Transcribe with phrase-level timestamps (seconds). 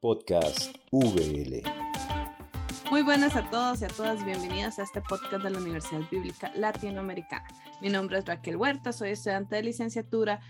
[0.00, 1.62] Podcast VL.
[2.90, 6.50] Muy buenas a todos y a todas, bienvenidos a este podcast de la Universidad Bíblica
[6.54, 7.46] Latinoamericana.
[7.82, 10.40] Mi nombre es Raquel Huerta, soy estudiante de licenciatura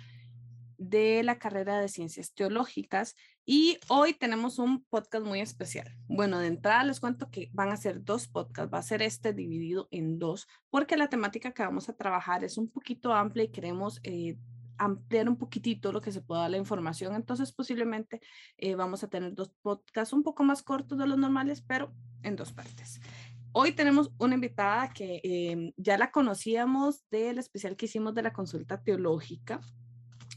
[0.78, 5.96] de la carrera de Ciencias Teológicas y hoy tenemos un podcast muy especial.
[6.06, 9.32] Bueno, de entrada les cuento que van a ser dos podcasts, va a ser este
[9.32, 13.51] dividido en dos porque la temática que vamos a trabajar es un poquito amplia y
[13.51, 14.38] queremos eh,
[14.81, 17.15] ampliar un poquitito lo que se pueda la información.
[17.15, 18.20] Entonces, posiblemente
[18.57, 22.34] eh, vamos a tener dos podcasts un poco más cortos de los normales, pero en
[22.34, 23.01] dos partes.
[23.53, 28.33] Hoy tenemos una invitada que em, ya la conocíamos del especial que hicimos de la
[28.33, 29.61] consulta teológica.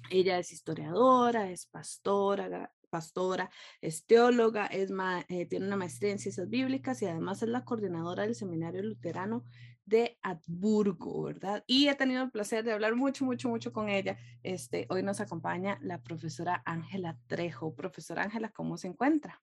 [0.10, 3.50] Ella es historiadora, es pastora, pastora,
[3.82, 4.92] es teóloga, es
[5.30, 9.46] eh, tiene una maestría en ciencias bíblicas y además es la coordinadora del Seminario Luterano
[9.86, 11.64] de Habsburgo, ¿verdad?
[11.68, 14.18] Y he tenido el placer de hablar mucho, mucho, mucho con ella.
[14.44, 17.76] Este, hoy nos acompaña la profesora Ángela Trejo.
[17.76, 19.42] Profesora Ángela, ¿cómo se encuentra?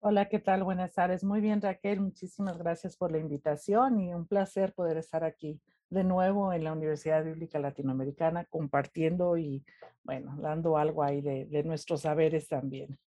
[0.00, 0.64] Hola, ¿qué tal?
[0.64, 1.24] Buenas tardes.
[1.24, 2.00] Muy bien, Raquel.
[2.00, 6.72] Muchísimas gracias por la invitación y un placer poder estar aquí de nuevo en la
[6.72, 9.64] Universidad Bíblica Latinoamericana compartiendo y,
[10.02, 12.98] bueno, dando algo ahí de, de nuestros saberes también.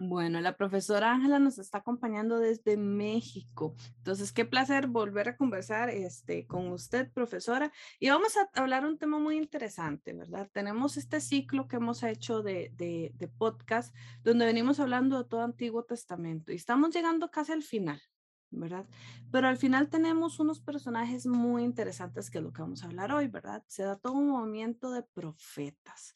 [0.00, 3.76] Bueno, la profesora Ángela nos está acompañando desde México.
[3.98, 7.72] Entonces, qué placer volver a conversar este, con usted, profesora.
[8.00, 10.50] Y vamos a hablar un tema muy interesante, ¿verdad?
[10.52, 15.42] Tenemos este ciclo que hemos hecho de, de, de podcast donde venimos hablando de todo
[15.42, 18.02] Antiguo Testamento y estamos llegando casi al final,
[18.50, 18.86] ¿verdad?
[19.30, 23.12] Pero al final tenemos unos personajes muy interesantes que es lo que vamos a hablar
[23.12, 23.62] hoy, ¿verdad?
[23.68, 26.14] Se da todo un movimiento de profetas.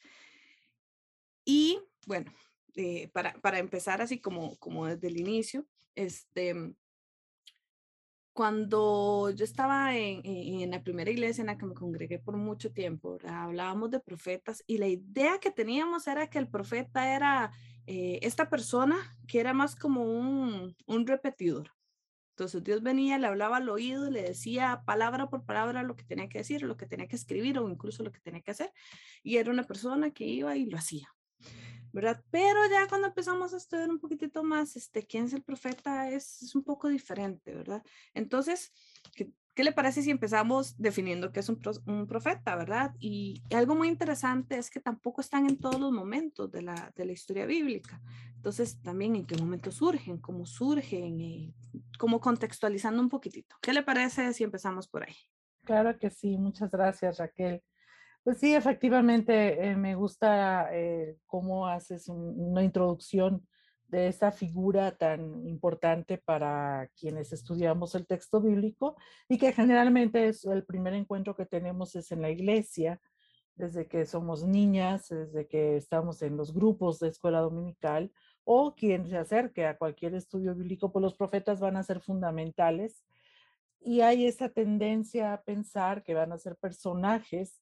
[1.44, 2.30] Y bueno,
[2.74, 6.74] eh, para, para, empezar así como, como desde el inicio, este,
[8.32, 12.72] cuando yo estaba en, en, la primera iglesia en la que me congregué por mucho
[12.72, 17.50] tiempo, hablábamos de profetas y la idea que teníamos era que el profeta era
[17.88, 21.72] eh, esta persona que era más como un, un repetidor.
[22.30, 26.28] Entonces Dios venía, le hablaba al oído, le decía palabra por palabra lo que tenía
[26.28, 28.72] que decir, lo que tenía que escribir o incluso lo que tenía que hacer.
[29.24, 31.08] Y era una persona que iba y lo hacía.
[31.92, 32.22] ¿Verdad?
[32.30, 36.54] Pero ya cuando empezamos a estudiar un poquitito más, este, quién es el profeta es,
[36.54, 37.82] un poco diferente, ¿verdad?
[38.14, 38.72] Entonces,
[39.14, 42.94] ¿qué, ¿qué, le parece si empezamos definiendo qué es un, profeta, ¿verdad?
[42.98, 47.04] Y algo muy interesante es que tampoco están en todos los momentos de la, de
[47.04, 48.00] la historia bíblica.
[48.36, 51.54] Entonces, también en qué momento surgen, cómo surgen, y
[51.98, 53.56] cómo contextualizando un poquitito.
[53.60, 55.16] ¿Qué le parece si empezamos por ahí?
[55.64, 57.62] Claro que sí, muchas gracias Raquel.
[58.28, 63.48] Pues sí, efectivamente, eh, me gusta eh, cómo haces un, una introducción
[63.86, 68.98] de esta figura tan importante para quienes estudiamos el texto bíblico
[69.30, 73.00] y que generalmente es el primer encuentro que tenemos es en la iglesia,
[73.54, 78.12] desde que somos niñas, desde que estamos en los grupos de escuela dominical
[78.44, 83.06] o quien se acerque a cualquier estudio bíblico, pues los profetas van a ser fundamentales.
[83.80, 87.58] Y hay esa tendencia a pensar que van a ser personajes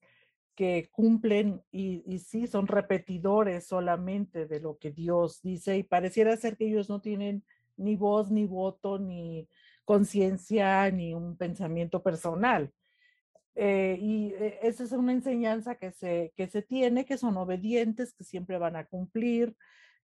[0.56, 6.36] que cumplen y, y, sí son repetidores solamente de lo que Dios dice y pareciera
[6.36, 7.44] ser que ellos no tienen
[7.76, 9.48] ni voz, ni voto, ni
[9.84, 12.72] conciencia, ni un pensamiento personal.
[13.54, 18.12] Eh, y eh, esa es una enseñanza que se, que se tiene, que son obedientes,
[18.12, 19.56] que siempre van a cumplir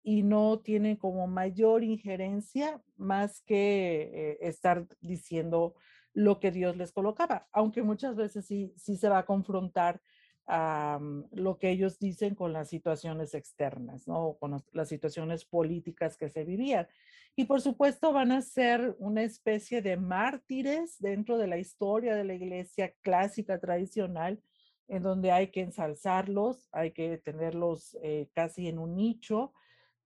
[0.03, 5.75] y no tienen como mayor injerencia más que eh, estar diciendo
[6.13, 10.01] lo que Dios les colocaba, aunque muchas veces sí, sí se va a confrontar
[10.49, 14.37] um, lo que ellos dicen con las situaciones externas, ¿no?
[14.39, 16.87] Con las situaciones políticas que se vivían.
[17.35, 22.23] Y por supuesto van a ser una especie de mártires dentro de la historia de
[22.23, 24.41] la iglesia clásica tradicional,
[24.87, 29.53] en donde hay que ensalzarlos, hay que tenerlos eh, casi en un nicho.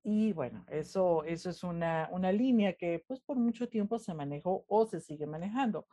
[0.03, 4.65] Y bueno, eso, eso es una, una línea que pues por mucho tiempo se manejó
[4.67, 5.87] o se sigue manejando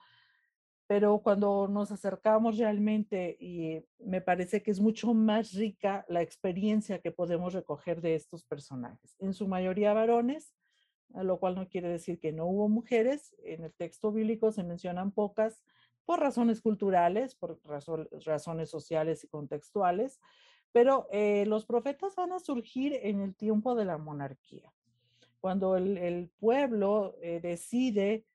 [0.90, 6.98] pero cuando nos acercamos realmente y me parece que es mucho más rica la experiencia
[6.98, 9.14] que podemos recoger de estos personajes.
[9.20, 10.52] En su mayoría varones,
[11.10, 13.36] lo cual no quiere decir que no hubo mujeres.
[13.44, 15.62] En el texto bíblico se mencionan pocas
[16.04, 17.60] por razones culturales, por
[18.26, 20.18] razones sociales y contextuales,
[20.72, 24.72] pero eh, los profetas van a surgir en el tiempo de la monarquía.
[25.38, 28.26] Cuando el, el pueblo eh, decide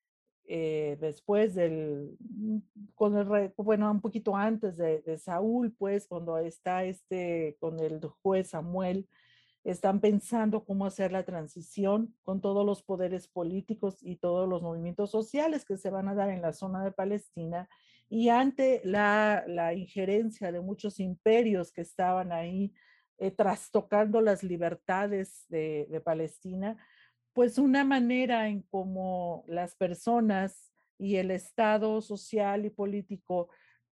[0.48, 2.58] eh, después del, mm,
[2.94, 8.50] con el, bueno, un poquito antes de, Saúl, pues cuando está este, con el juez
[8.50, 9.08] Samuel,
[9.64, 15.10] están pensando cómo hacer la transición con todos los poderes políticos y todos los movimientos
[15.10, 17.68] sociales que se van a dar en la zona de Palestina
[18.08, 22.74] y ante la, la injerencia de muchos imperios que estaban ahí
[23.18, 26.78] eh, trastocando las libertades de, de Palestina,
[27.36, 33.50] pues una manera en cómo las personas y el Estado social y político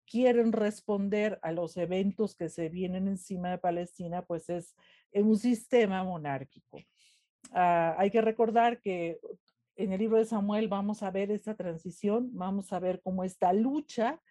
[0.05, 4.75] quieren responder a los eventos que se vienen encima de Palestina, pues es
[5.11, 6.77] en un sistema monárquico.
[7.51, 9.19] Ah, hay que recordar que
[9.75, 13.53] en el libro de Samuel vamos a ver esta transición, vamos a ver cómo esta
[13.53, 14.21] lucha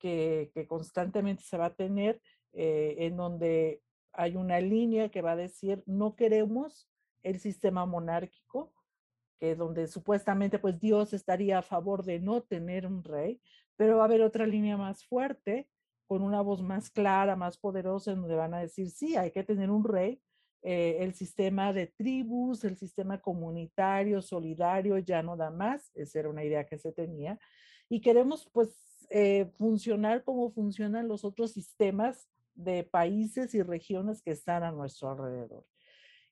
[0.00, 2.20] que, constantemente se va a tener,
[2.52, 3.80] eh, en donde
[4.12, 6.88] hay una línea que va a decir, no queremos
[7.26, 8.72] el sistema monárquico,
[9.38, 13.40] que donde supuestamente pues Dios estaría a favor de no tener un rey,
[13.76, 15.68] pero va a haber otra línea más fuerte,
[16.06, 19.42] con una voz más clara, más poderosa, en donde van a decir, sí, hay que
[19.42, 20.22] tener un rey,
[20.62, 26.30] eh, el sistema de tribus, el sistema comunitario, solidario, ya no da más, esa era
[26.30, 27.38] una idea que se tenía,
[27.88, 34.30] y queremos pues eh, funcionar como funcionan los otros sistemas de países y regiones que
[34.30, 35.66] están a nuestro alrededor.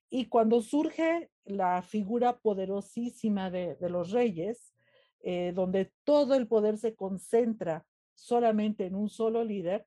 [0.09, 4.73] Y cuando surge la figura poderosísima de, los reyes,
[5.21, 9.85] eh, donde todo el poder se concentra solamente en un solo líder,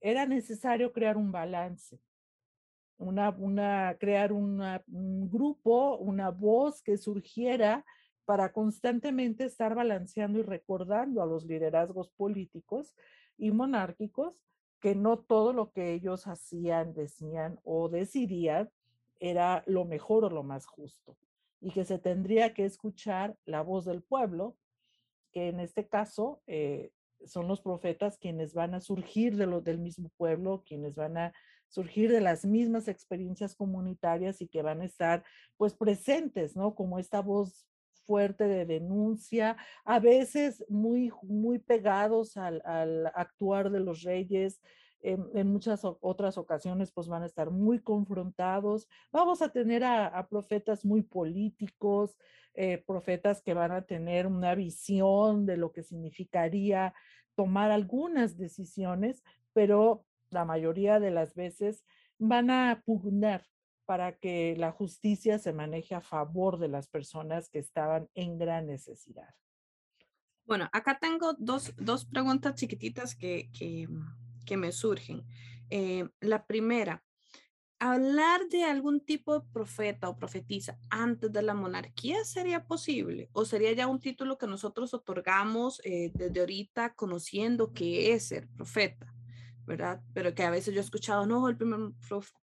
[0.00, 2.00] era necesario crear un balance,
[2.98, 4.60] una, crear un
[5.30, 7.84] grupo, una voz que surgiera
[8.24, 12.94] para constantemente estar balanceando y recordando a los liderazgos políticos
[13.36, 14.40] y monárquicos
[14.80, 18.70] que no todo lo que ellos hacían, decían o decidían
[19.20, 21.16] era lo mejor o lo más justo
[21.60, 24.56] y que se tendría que escuchar la voz del pueblo,
[25.32, 26.90] que en este caso eh,
[27.26, 31.32] son los profetas quienes van a surgir de lo, del mismo pueblo, quienes van a
[31.68, 35.22] surgir de las mismas experiencias comunitarias y que van a estar
[35.56, 36.74] pues presentes, ¿no?
[36.74, 37.66] Como esta voz
[38.06, 44.60] fuerte de denuncia, a veces muy, muy pegados al, al actuar de los reyes,
[45.02, 48.88] en, muchas otras ocasiones pues van a estar muy confrontados.
[49.12, 52.16] Vamos a tener a, profetas muy políticos,
[52.54, 56.94] eh, profetas que van a tener una visión de lo que significaría
[57.34, 61.84] tomar algunas decisiones, pero la mayoría de las veces
[62.18, 63.44] van a pugnar
[63.86, 68.66] para que la justicia se maneje a favor de las personas que estaban en gran
[68.66, 69.34] necesidad.
[70.44, 73.50] Bueno, acá tengo dos, dos preguntas chiquititas que
[74.44, 75.24] que me surgen.
[75.70, 77.02] Eh, la primera,
[77.80, 83.46] hablar de algún tipo de profeta o profetisa antes de la monarquía sería posible o
[83.46, 89.14] sería ya un título que nosotros otorgamos eh, desde ahorita conociendo qué es ser profeta,
[89.64, 90.02] ¿verdad?
[90.12, 91.92] Pero que a veces yo he escuchado, no, el primer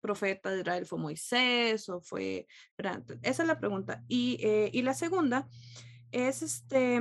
[0.01, 3.03] profeta de Israel fue Moisés o fue, ¿verdad?
[3.21, 4.03] Esa es la pregunta.
[4.07, 5.47] Y, eh, y la segunda
[6.11, 6.99] es este,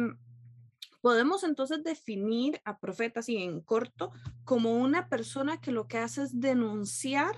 [1.07, 4.11] Podemos entonces definir a profeta así en corto
[4.43, 7.37] como una persona que lo que hace es denunciar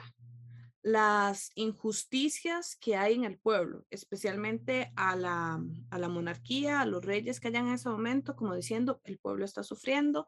[0.80, 7.04] las injusticias que hay en el pueblo, especialmente a la, a la monarquía, a los
[7.04, 10.26] reyes que hayan en ese momento, como diciendo, el pueblo está sufriendo,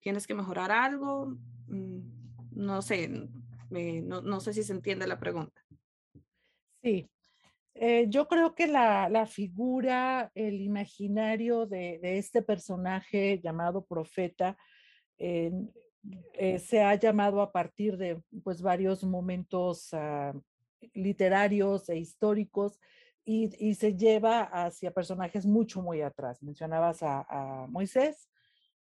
[0.00, 1.38] tienes que mejorar algo,
[1.68, 2.00] mm,
[2.50, 3.08] no sé,
[3.70, 5.64] no, no sé si se entiende la pregunta.
[6.82, 7.08] Sí,
[7.80, 14.56] eh, yo creo que la, figura, el imaginario de, este personaje llamado profeta,
[15.18, 15.52] eh,
[16.58, 20.32] se ha llamado a partir de pues, varios momentos ah,
[20.94, 22.80] literarios e históricos
[23.24, 26.42] y, se lleva hacia personajes mucho, muy atrás.
[26.42, 28.28] Mencionabas a, a Moisés,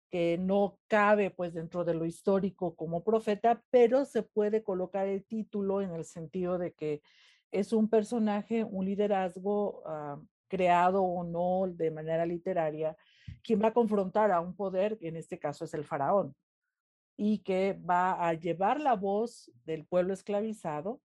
[0.09, 5.25] que no cabe pues dentro de lo histórico como profeta, pero se puede colocar el
[5.25, 7.01] título en el sentido de que
[7.59, 12.97] es un personaje, un liderazgo ah, creado o no de manera literaria,
[13.41, 16.35] quien va a confrontar a un poder, que en este caso es el faraón,
[17.15, 21.01] y que va a llevar la voz del pueblo esclavizado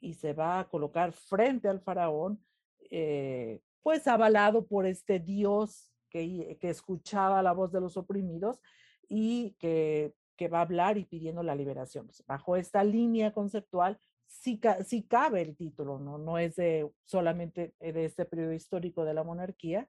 [0.00, 2.44] y se va a colocar frente al faraón,
[2.90, 8.60] eh, pues avalado por este Dios que, que, escuchaba la voz de los oprimidos
[9.08, 12.10] y que, que va a hablar y pidiendo la liberación.
[12.26, 13.98] Bajo esta línea conceptual,
[14.32, 16.18] sí, cabe el título, ¿no?
[16.18, 19.88] No es de solamente de este periodo histórico de la monarquía,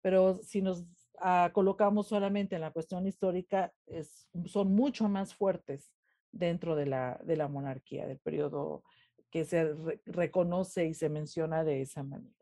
[0.00, 0.84] pero si nos
[1.20, 5.90] ah, colocamos solamente en la cuestión histórica, es, son mucho más fuertes
[6.30, 8.84] dentro de la, de la monarquía, del periodo
[9.30, 9.74] que se
[10.06, 12.34] reconoce y se menciona de esa manera.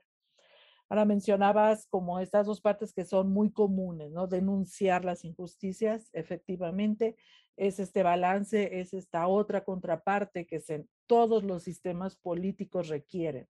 [0.88, 4.28] Ahora mencionabas como estas dos partes que son muy comunes, ¿no?
[4.28, 7.16] Denunciar las injusticias, efectivamente,
[7.56, 13.48] es este balance, es esta otra contraparte que se, todos los sistemas políticos requieren.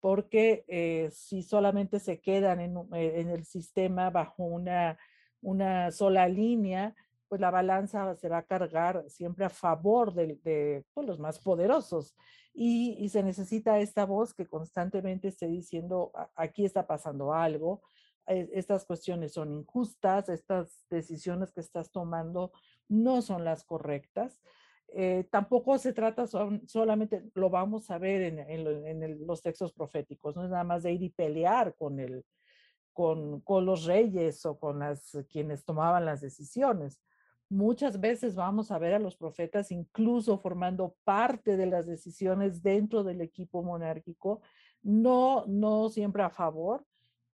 [0.00, 4.98] Porque eh, si solamente se quedan en, eh, en, el sistema bajo una,
[5.40, 6.94] una sola línea,
[7.28, 12.14] pues la balanza se va a cargar siempre a favor de, pues, los más poderosos.
[12.52, 17.82] Y, se necesita esta voz que constantemente esté diciendo, aquí está pasando algo,
[18.28, 22.52] e, estas cuestiones son injustas, estas decisiones que estás tomando
[22.88, 24.40] no son las correctas.
[24.88, 30.50] Eh, tampoco se trata solamente, lo vamos a ver en, los textos proféticos, no es
[30.50, 32.24] nada más de ir y pelear con, el,
[32.92, 37.00] con, con los reyes o con las, quienes tomaban las decisiones
[37.50, 43.04] Muchas veces vamos a ver a los profetas incluso formando parte de las decisiones dentro
[43.04, 44.40] del equipo monárquico,
[44.82, 46.84] no, no siempre a favor,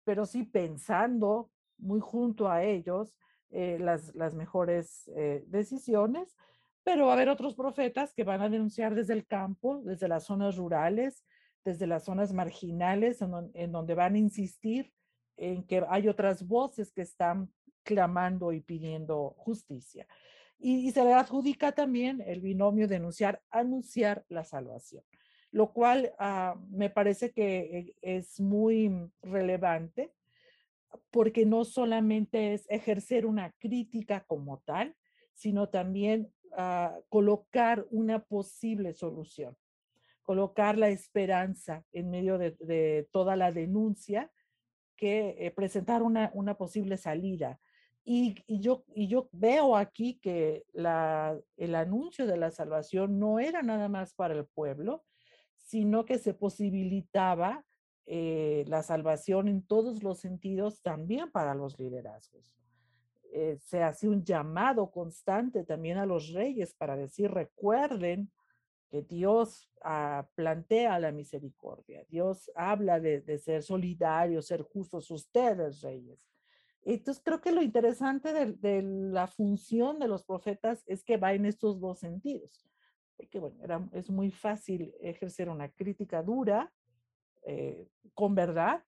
[0.04, 3.14] pero sí pensando muy junto a ellos
[3.50, 6.36] eh, las, mejores eh, decisiones.
[6.82, 10.24] Pero va a haber otros profetas que van a denunciar desde el campo, desde las
[10.24, 11.24] zonas rurales,
[11.64, 13.20] desde las zonas marginales,
[13.54, 14.92] en donde van a insistir
[15.36, 17.50] en que hay otras voces que están
[17.82, 20.06] clamando y pidiendo justicia.
[20.58, 25.02] Y, se le adjudica también el binomio denunciar, anunciar la salvación,
[25.50, 30.12] lo cual ah, me parece que es muy relevante
[31.10, 34.96] porque no solamente es ejercer una crítica como tal,
[35.34, 39.56] sino también ah, colocar una posible solución,
[40.22, 44.30] colocar la esperanza en medio de, toda la denuncia
[44.96, 47.58] que eh, presentar una, una posible salida.
[48.04, 53.88] Y, yo, y yo veo aquí que el anuncio de la salvación no era nada
[53.88, 55.04] más para el pueblo,
[55.56, 57.64] sino que se posibilitaba
[58.12, 62.56] eh, la salvación en todos los sentidos también para los liderazgos.
[63.32, 68.30] Eh, se hace un llamado constante también a los reyes para decir, recuerden
[68.88, 75.80] que Dios ah, plantea la misericordia, Dios habla de, de ser solidarios, ser justos, ustedes
[75.80, 76.30] reyes
[76.82, 81.44] entonces, creo que lo interesante de, la función de los profetas es que va en
[81.44, 82.66] estos dos sentidos.
[83.16, 86.72] Porque, bueno, es muy fácil ejercer una crítica dura,
[87.42, 88.84] eh, con verdad,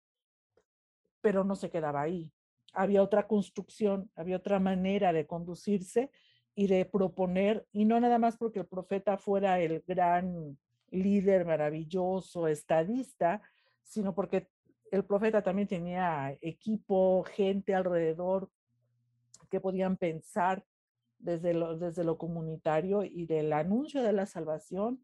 [1.20, 2.32] pero no se quedaba ahí.
[2.72, 6.10] Había otra construcción, había otra manera de conducirse
[6.54, 10.58] y de proponer, y no nada más porque el profeta fuera el gran
[10.90, 13.40] líder maravilloso, estadista,
[13.82, 14.48] sino porque
[14.90, 18.50] el profeta también tenía equipo, gente alrededor
[19.50, 20.64] que podían pensar
[21.18, 25.02] desde lo, desde lo comunitario y del anuncio de la salvación.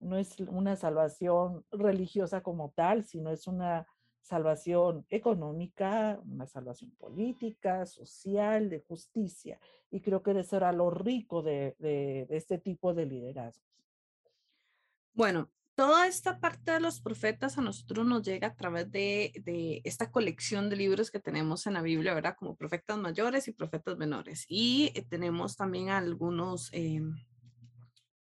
[0.00, 3.86] No es una salvación religiosa como tal, sino es una
[4.20, 9.58] salvación económica, una salvación política, social, de justicia.
[9.90, 13.66] Y creo que eso era lo rico de, de este tipo de liderazgos.
[15.14, 20.10] Bueno, toda esta parte de los profetas a nosotros nos llega a través de, esta
[20.10, 22.34] colección de libros que tenemos en la Biblia, ¿verdad?
[22.36, 24.44] Como profetas mayores y profetas menores.
[24.48, 27.14] Y eh, tenemos también algunos em,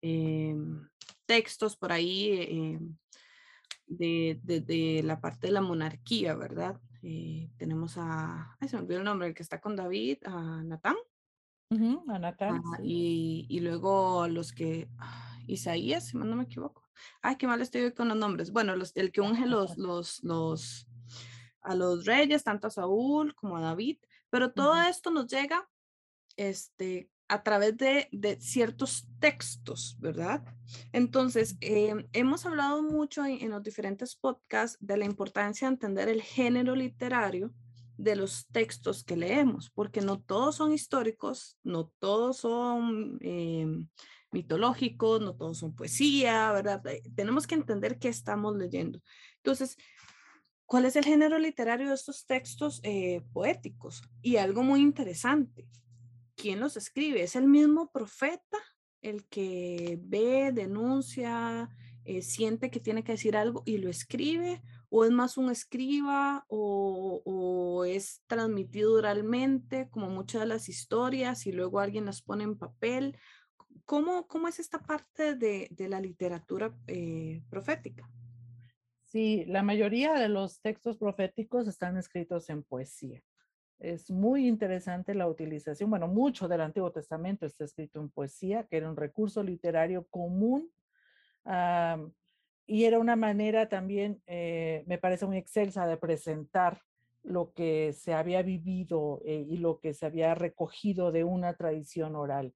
[0.01, 0.89] em,
[1.25, 2.95] textos por ahí em,
[3.87, 6.79] de, la parte de la monarquía, ¿verdad?
[7.01, 10.63] Eh, tenemos a, ay, se me olvidó el nombre, el que está con David, a
[10.63, 10.95] Natán.
[12.07, 12.61] a Natán.
[12.65, 16.83] Ah, y, y, luego los que, ah, Isaías, si no me equivoco
[17.21, 18.51] ay, qué mal estoy con los nombres.
[18.51, 20.87] Bueno, los, el que unge los, los, los,
[21.61, 23.97] a los reyes, tanto a Saúl como a David,
[24.29, 25.69] pero todo esto nos llega
[26.35, 30.43] este, a través de, ciertos textos, ¿verdad?
[30.91, 36.21] Entonces, em, hemos hablado mucho en, los diferentes podcasts de la importancia de entender el
[36.21, 37.51] género literario
[37.97, 43.65] de los textos que leemos, porque no todos son históricos, no todos son eh,
[44.31, 46.85] mitológicos, no todos son poesía, ¿verdad?
[46.85, 48.99] Eh, tenemos que entender qué estamos leyendo.
[49.37, 49.75] Entonces,
[50.67, 54.03] ¿cuál es el género literario de estos textos eh, poéticos?
[54.21, 55.67] Y algo muy interesante,
[56.43, 57.23] ¿quién los escribe?
[57.23, 58.57] ¿Es el mismo profeta
[59.01, 61.69] el que ve, denuncia,
[62.03, 64.61] eh, siente que tiene que decir algo y lo escribe?
[64.89, 71.53] ¿O es más un escriba o, es transmitido oralmente como muchas de las historias y
[71.53, 73.17] luego alguien las pone en papel?
[73.85, 78.09] ¿Cómo, cómo es esta parte de, de la literatura eh, profética?
[79.05, 83.23] Sí, la mayoría de los textos proféticos están escritos en poesía.
[83.83, 88.77] Es muy interesante la utilización, bueno, mucho del Antiguo Testamento está escrito en poesía, que
[88.77, 90.71] era un recurso literario común
[92.65, 96.81] y era una manera también, eh, me parece muy excelsa, de presentar
[97.23, 102.15] lo que se había vivido eh, y lo que se había recogido de una tradición
[102.15, 102.53] oral.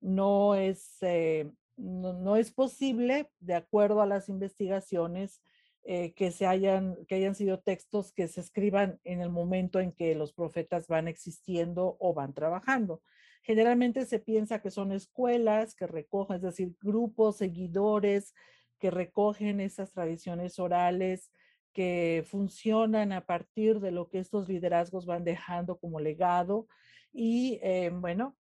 [0.00, 5.40] No es, eh, no, es posible, de acuerdo a las investigaciones,
[5.86, 9.92] eh, que, se hayan, que hayan sido textos que se escriban en el momento en
[9.92, 13.02] que los profetas van existiendo o van trabajando.
[13.42, 18.32] Generalmente se piensa que son escuelas que recogen, es decir, grupos, seguidores
[18.78, 21.30] que recogen esas tradiciones orales
[21.74, 26.66] que funcionan a partir de lo que estos liderazgos van dejando como legado.
[27.12, 28.36] Y eh, bueno,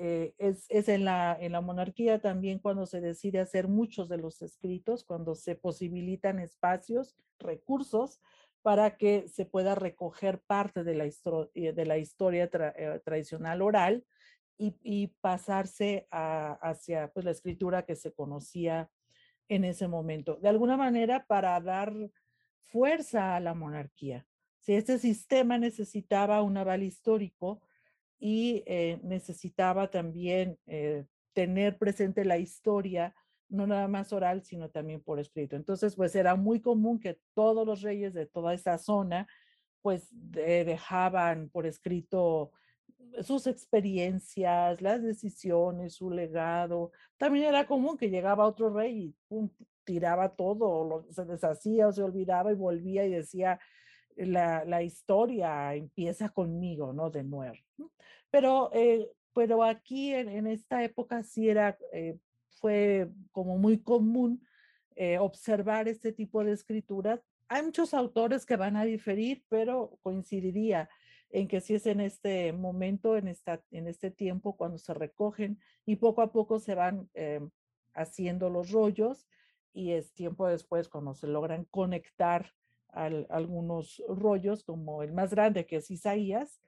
[0.00, 4.18] eh, es, es en, la, en la monarquía también cuando se decide hacer muchos de
[4.18, 8.20] los escritos, cuando se posibilitan espacios, recursos
[8.62, 12.48] para que se pueda recoger parte de la, eh, de la historia
[13.04, 14.04] tradicional oral
[14.56, 18.90] y, pasarse hacia pues, la escritura que se conocía
[19.48, 20.36] en ese momento.
[20.36, 21.92] De alguna manera, para dar
[22.62, 24.26] fuerza a la monarquía.
[24.58, 27.62] Si este sistema necesitaba un aval histórico
[28.18, 33.14] y eh, necesitaba también eh, tener presente la historia,
[33.48, 35.56] no nada más oral, sino también por escrito.
[35.56, 39.26] Entonces, pues era muy común que todos los reyes de toda esa zona,
[39.80, 42.52] pues dejaban por escrito
[43.22, 46.92] sus experiencias, las decisiones, su legado.
[47.16, 49.50] También era común que llegaba otro rey y
[49.84, 53.58] tiraba todo, lo, se deshacía o se olvidaba y volvía y decía,
[54.26, 57.10] la, la historia empieza conmigo, ¿no?
[57.10, 57.56] De nuevo.
[58.30, 62.18] Pero, eh, pero aquí en, esta época sí era, eh,
[62.50, 64.44] fue como muy común
[64.96, 67.22] eh, observar este tipo de escritura.
[67.48, 70.90] Hay muchos autores que van a diferir, pero coincidiría
[71.30, 75.60] en que si es en este momento, en, esta, en este tiempo, cuando se recogen
[75.86, 77.08] y poco a poco se van
[77.94, 79.26] haciendo los rollos
[79.72, 82.52] y es tiempo después cuando se logran conectar
[82.92, 86.60] algunos rollos, como el más grande que es Isaías,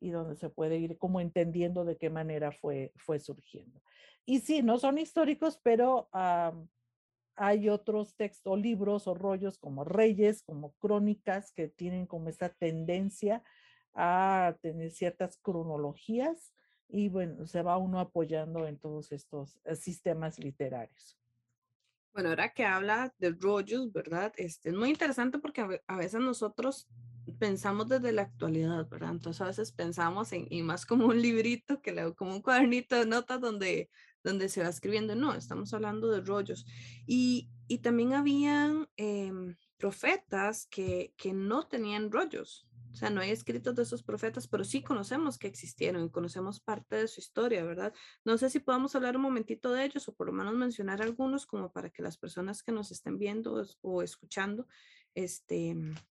[0.00, 3.80] y donde se puede ir como entendiendo de qué manera fue, fue surgiendo.
[4.24, 6.08] Y sí, no son históricos, pero
[7.36, 13.42] hay otros textos, libros o rollos como Reyes, como Crónicas, que tienen como esta tendencia
[13.94, 16.52] a tener ciertas cronologías
[16.88, 21.18] y bueno, se va uno apoyando en todos estos eh, sistemas literarios.
[22.16, 24.32] Bueno, ahora que habla de rollos, ¿verdad?
[24.38, 26.88] Este, es muy interesante porque a, veces nosotros
[27.38, 29.10] pensamos desde la actualidad, ¿verdad?
[29.10, 33.04] Entonces a veces pensamos en, y más como un librito, que como un cuadernito de
[33.04, 33.90] notas donde,
[34.24, 35.14] donde se va escribiendo.
[35.14, 36.64] No, estamos hablando de rollos.
[37.06, 42.65] Y, y también habían em, profetas que, que no tenían rollos,
[42.96, 46.60] o sea, no hay escritos de esos profetas, pero sí conocemos que existieron y conocemos
[46.60, 47.92] parte de su historia, ¿verdad?
[48.24, 51.44] No sé si podamos hablar un momentito de ellos o por lo menos mencionar algunos
[51.44, 54.66] como para que las personas que nos estén viendo o escuchando
[55.14, 55.76] este,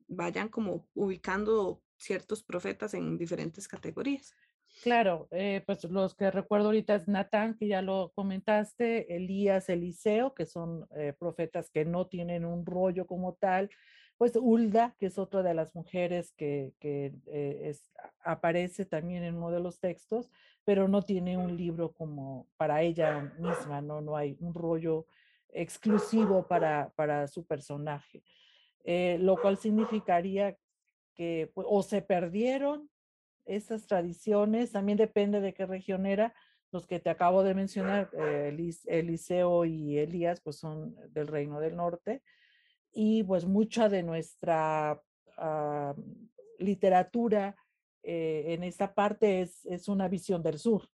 [0.07, 4.35] vayan como ubicando ciertos profetas en diferentes categorías.
[4.83, 10.35] Claro, eh, pues los que recuerdo ahorita es Natán, que ya lo comentaste, Elías, Eliseo,
[10.35, 13.71] que son eh, profetas que no tienen un rollo como tal,
[14.19, 17.77] pues Ulda, que es otra de las mujeres que, eh,
[18.25, 20.31] aparece también en uno de los textos,
[20.65, 25.07] pero no tiene un libro como para ella misma, no, no hay un rollo
[25.51, 28.23] exclusivo para, para su personaje,
[28.85, 30.57] eh, lo cual significaría
[31.15, 32.91] que pues, o se perdieron
[33.45, 36.35] estas tradiciones, también depende de qué región era,
[36.73, 41.77] los que te acabo de mencionar, eh, Eliseo y Elías, pues son del Reino del
[41.77, 42.23] Norte,
[42.99, 44.99] y pues mucha de nuestra
[45.37, 45.95] ah,
[46.59, 47.55] literatura
[48.03, 50.89] eh, en esta parte es, es, una visión del sur.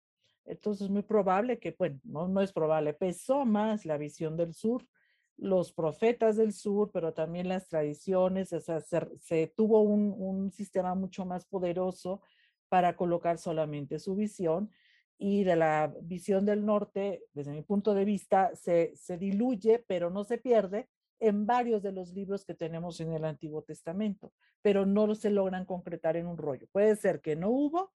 [0.46, 4.54] Entonces es muy probable que, bueno, no, no es probable, pesó más la visión del
[4.54, 4.88] sur,
[5.36, 10.52] los profetas del sur, pero también las tradiciones, o sea, se, se tuvo un, un,
[10.54, 12.22] sistema mucho más poderoso
[12.70, 14.72] para colocar solamente su visión
[15.18, 20.10] y de la visión del norte, desde mi punto de vista, se, se diluye, pero
[20.10, 20.88] no se pierde,
[21.20, 25.66] en varios de los libros que tenemos en el Antiguo Testamento, pero no se logran
[25.66, 26.68] concretar en un rollo.
[26.72, 27.92] Puede ser que no hubo,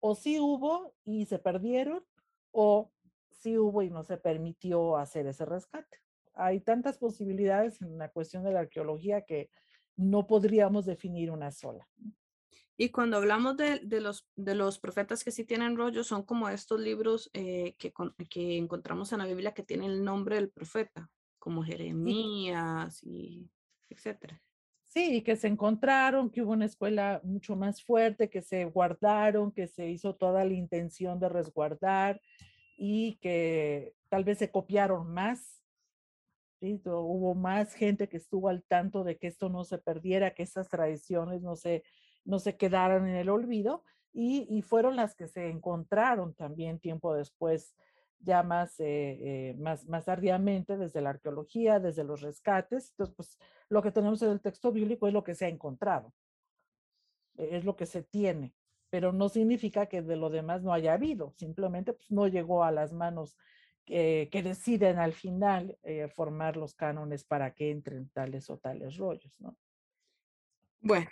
[0.00, 2.04] o sí hubo y se perdieron,
[2.52, 2.92] o
[3.30, 5.98] sí hubo y no se permitió hacer ese rescate.
[6.34, 9.50] Hay tantas posibilidades en la cuestión de la arqueología que
[9.96, 11.88] no podríamos definir una sola.
[12.78, 16.80] Y cuando hablamos de, los, de los profetas que sí tienen rollo, son como estos
[16.80, 17.92] libros eh, que,
[18.30, 21.10] que encontramos en la Biblia que tienen el nombre del profeta
[21.42, 23.50] como Jeremías y
[23.88, 24.40] etcétera.
[24.86, 29.66] Sí, que se encontraron, que hubo una escuela mucho más fuerte, que se guardaron, que
[29.66, 32.20] se hizo toda la intención de resguardar
[32.76, 35.64] y que tal vez se copiaron más.
[36.60, 36.80] ¿sí?
[36.84, 40.68] Hubo más gente que estuvo al tanto de que esto no se perdiera, que estas
[40.68, 41.82] tradiciones no se,
[42.24, 47.12] no se quedaran en el olvido y, y fueron las que se encontraron también tiempo
[47.14, 47.74] después
[48.22, 52.90] ya más, eh, eh, más, más tardíamente desde la arqueología, desde los rescates.
[52.90, 56.12] Entonces, pues lo que tenemos en el texto bíblico es lo que se ha encontrado,
[57.36, 58.54] e, es lo que se tiene.
[58.90, 62.70] pero no significa que de lo demás no haya habido, simplemente pues, no llegó a
[62.70, 63.36] las manos
[63.84, 69.40] que deciden al final eh, formar los cánones para que entren tales o tales rollos,
[69.40, 69.56] ¿no?
[70.82, 71.08] Bueno,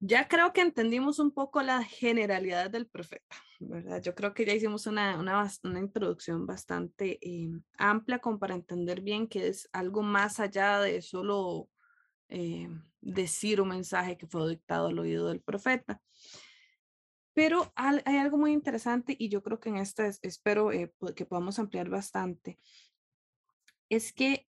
[0.00, 4.02] ya creo que entendimos un poco la generalidad del profeta, ¿verdad?
[4.02, 9.00] Yo creo que ya hicimos una, una, una introducción bastante eh, amplia como para entender
[9.00, 11.68] bien que es algo más allá de solo
[12.28, 12.68] eh,
[13.00, 16.02] decir un mensaje que fue dictado al oído del profeta.
[17.32, 21.60] Pero hay algo muy interesante y yo creo que en esta espero eh, que podamos
[21.60, 22.58] ampliar bastante.
[23.88, 24.48] Es que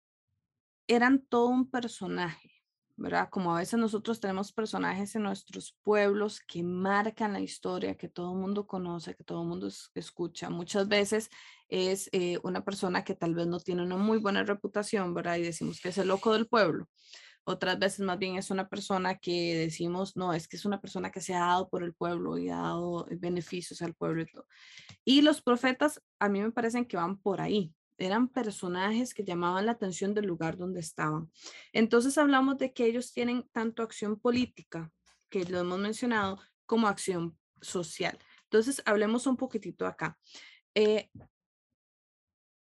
[0.87, 2.51] eran todo un personaje,
[2.99, 3.29] ¿verdad?
[3.31, 8.33] Como a veces nosotros tenemos personajes en nuestros pueblos que marcan la historia, que todo
[8.33, 10.51] el mundo conoce, que todo el mundo escucha.
[10.51, 11.31] Muchas veces
[11.69, 15.37] es eh, una persona que tal vez no tiene una muy buena reputación, ¿verdad?
[15.37, 16.89] Y decimos que es el loco del pueblo.
[17.45, 21.11] Otras veces más bien es una persona que decimos, no, es que es una persona
[21.11, 24.47] que se ha dado por el pueblo y ha dado beneficios al pueblo y todo.
[25.05, 27.73] Y los profetas a mí me parecen que van por ahí.
[27.99, 31.31] Eran personajes que llamaban la atención del lugar donde estaban.
[31.73, 34.91] Entonces hablamos de que ellos tienen tanto acción política,
[35.29, 38.19] que lo hemos mencionado, como acción social.
[38.45, 40.19] Entonces hablemos un poquitito acá.
[40.75, 41.11] Eh,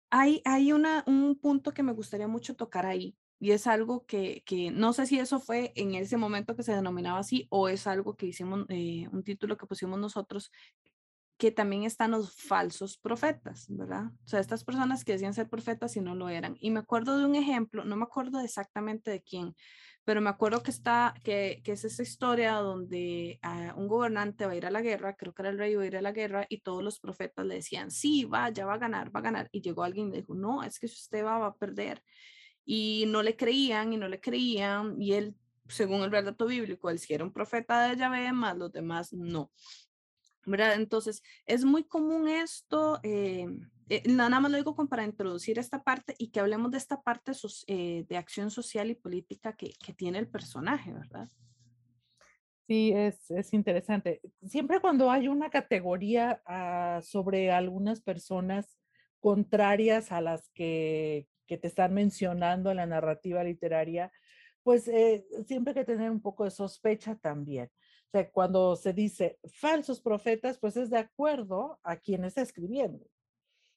[0.10, 4.44] hay hay una, un punto que me gustaría mucho tocar ahí y es algo que,
[4.46, 7.86] que, no sé si eso fue en ese momento que se denominaba así o es
[7.86, 10.52] algo que hicimos, eh, un título que pusimos nosotros,
[11.38, 14.06] que también están los falsos profetas, ¿verdad?
[14.26, 16.58] O sea, estas personas que decían ser profetas y no lo eran.
[16.60, 19.56] Y me acuerdo de un ejemplo, no me acuerdo exactamente de quién,
[20.04, 24.54] pero me acuerdo que está, que, que es esa historia donde ah, un gobernante va
[24.54, 26.12] a ir a la guerra, creo que era el rey, va a ir a la
[26.12, 29.50] guerra y todos los profetas le decían, sí, vaya, va a ganar, va a ganar.
[29.52, 32.02] Y llegó alguien y dijo, no, es que si usted va, va a perder
[32.66, 35.36] y no le creían y no le creían y él,
[35.68, 39.52] según el relato bíblico, él sí era un profeta de Yahvé, más los demás no.
[40.48, 43.48] Entonces, es muy común esto, eh,
[43.90, 47.02] eh, nada más lo digo como para introducir esta parte y que hablemos de esta
[47.02, 47.34] parte
[47.68, 51.30] eh, de acción social y política que, tiene el personaje, ¿verdad?
[52.68, 54.22] Sí, es, es interesante.
[54.46, 58.78] Siempre cuando hay una categoría uh, sobre algunas personas
[59.22, 64.12] contrarias a las que que te están mencionando en la narrativa literaria,
[64.62, 67.72] pues siempre hay que tener un poco de sospecha también.
[68.08, 73.06] O sea, cuando se dice falsos profetas, pues es de acuerdo a quien está escribiendo,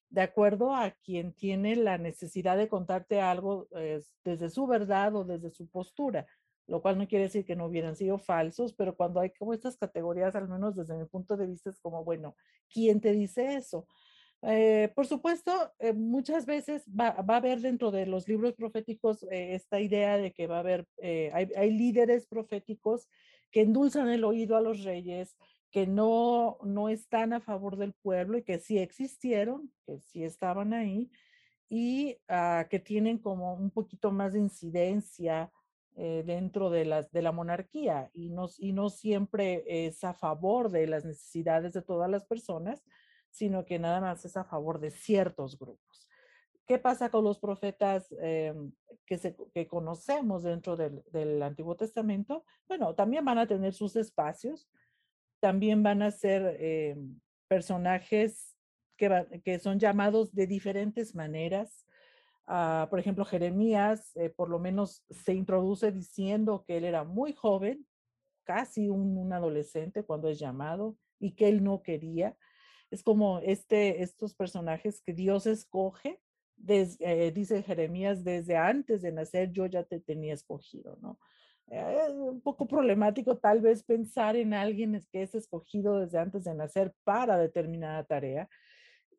[0.09, 3.69] de acuerdo a quien tiene la necesidad de contarte algo
[4.25, 6.27] desde su verdad o desde su postura,
[6.69, 9.77] lo cual no quiere decir que no hubieran sido falsos, pero cuando hay como estas
[9.77, 12.37] categorías, al menos desde mi punto de vista, es como, bueno,
[12.73, 13.89] ¿quién te dice eso?
[14.43, 19.55] Eh, por supuesto, eh, muchas veces va, a haber dentro de los libros proféticos eh,
[19.55, 23.09] esta idea de que va a haber, hay, líderes proféticos
[23.51, 25.37] que endulzan el oído a los reyes,
[25.71, 30.73] que no, no están a favor del pueblo y que sí existieron, que sí estaban
[30.73, 31.11] ahí
[31.69, 35.53] y uh, que tienen como un poquito más de incidencia
[35.97, 40.87] dentro de, las, de la monarquía y no, y no siempre es a favor de
[40.87, 42.83] las necesidades de todas las personas,
[43.31, 46.09] sino que nada más es a favor de ciertos grupos.
[46.71, 48.55] ¿Qué pasa con los profetas eh,
[49.05, 49.35] que, se,
[49.67, 52.45] conocemos dentro del, Antiguo Testamento?
[52.69, 54.71] Bueno, también van a tener sus espacios,
[55.41, 56.97] también van a ser eh,
[57.49, 58.57] personajes
[58.97, 61.85] que, son llamados de diferentes maneras.
[62.47, 67.33] Uh, por ejemplo, Jeremías, eh, por lo menos se introduce diciendo que él era muy
[67.33, 67.85] joven,
[68.45, 72.37] casi un, un adolescente cuando es llamado, y que él no quería
[72.91, 76.21] es como este, estos personajes que Dios escoge,
[76.69, 81.19] eh, dice Jeremías, desde antes de nacer yo ya te tenía escogido, ¿no?
[81.69, 86.45] Eh, es un poco problemático tal vez pensar en alguien que es escogido desde antes
[86.45, 88.49] de nacer para determinada tarea.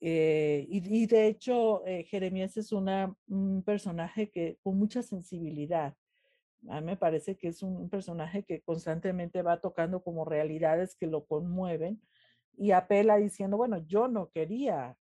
[0.01, 5.95] Eh, y, de hecho, Jeremías es una, un personaje que con mucha sensibilidad.
[6.69, 11.08] A mí me parece que es un personaje que constantemente va tocando como realidades que
[11.08, 12.01] lo conmueven
[12.58, 14.97] y apela diciendo, bueno, yo no quería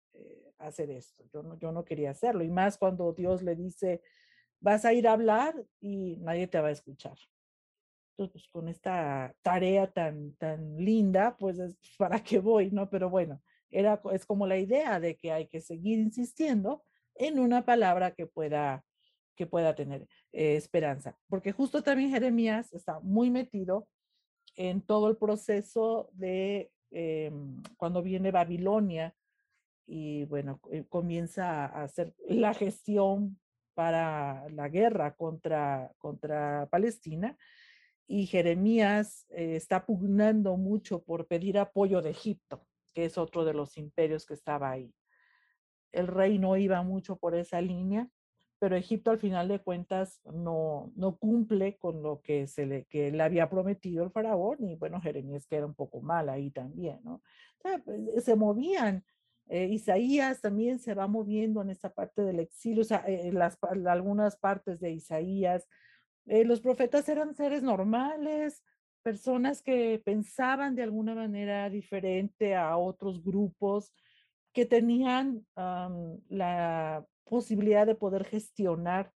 [0.59, 2.42] hacer esto, yo no, yo no quería hacerlo.
[2.44, 4.03] Y más cuando Dios le dice,
[4.61, 7.16] vas a ir a hablar y nadie te va a escuchar.
[8.18, 12.90] Entonces, pues, con esta tarea tan, tan linda, pues es para qué voy, ¿no?
[12.90, 13.40] Pero bueno,
[13.71, 16.83] era, es como la idea de que hay que seguir insistiendo
[17.14, 18.85] en una palabra que pueda,
[19.37, 21.16] que pueda tener eh, esperanza.
[21.29, 23.87] Porque justo también Jeremías está muy metido
[24.57, 27.31] en todo el proceso de eh,
[27.77, 29.14] cuando viene Babilonia
[29.88, 33.40] y bueno, eh, comienza a hacer la gestión
[33.74, 37.37] para la guerra contra, contra Palestina.
[38.07, 43.55] y Jeremías eh, está pugnando mucho por pedir apoyo de Egipto, que es otro de
[43.55, 44.94] los imperios que estaba ahí.
[45.92, 48.09] El rey no iba mucho por esa línea,
[48.59, 53.11] pero Egipto al final de cuentas no, no cumple con lo que, se le, que
[53.11, 57.22] le había prometido el faraón y bueno, Jeremías queda un poco mal ahí también, ¿no?
[57.62, 59.05] Pues, se movían.
[59.49, 64.37] Eh, Isaías también se va moviendo en esta parte del exilio, o sea, las, algunas
[64.37, 65.67] partes de Isaías.
[66.27, 68.63] Eh, los profetas eran seres normales,
[69.03, 73.95] personas que pensaban de alguna manera diferente a otros grupos,
[74.53, 75.47] que tenían
[76.29, 79.13] la posibilidad de poder gestionar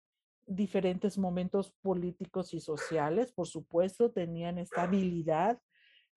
[0.47, 5.59] diferentes momentos políticos y sociales, por supuesto, tenían estabilidad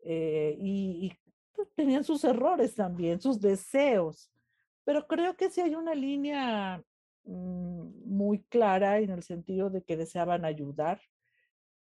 [0.03, 1.13] eh, y,
[1.75, 4.31] tenían sus errores también, sus deseos,
[4.83, 6.83] pero creo que sí hay una línea
[7.23, 11.01] mm, muy clara en el sentido de que deseaban ayudar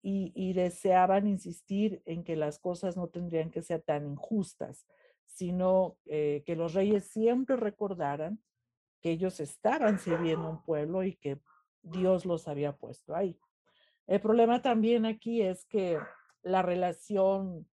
[0.04, 4.84] y, deseaban insistir en que las cosas no tendrían que ser tan injustas,
[5.26, 8.42] sino eh, que los reyes siempre recordaran
[9.00, 11.40] que ellos estaban sirviendo un pueblo y que
[11.82, 13.38] Dios los había puesto ahí.
[14.08, 15.98] El problema también aquí es que
[16.42, 17.68] la relación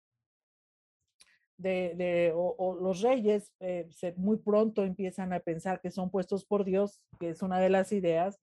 [1.58, 2.32] de,
[2.80, 7.42] los reyes eh, muy pronto empiezan a pensar que son puestos por Dios, que es
[7.42, 8.38] una de las ideas,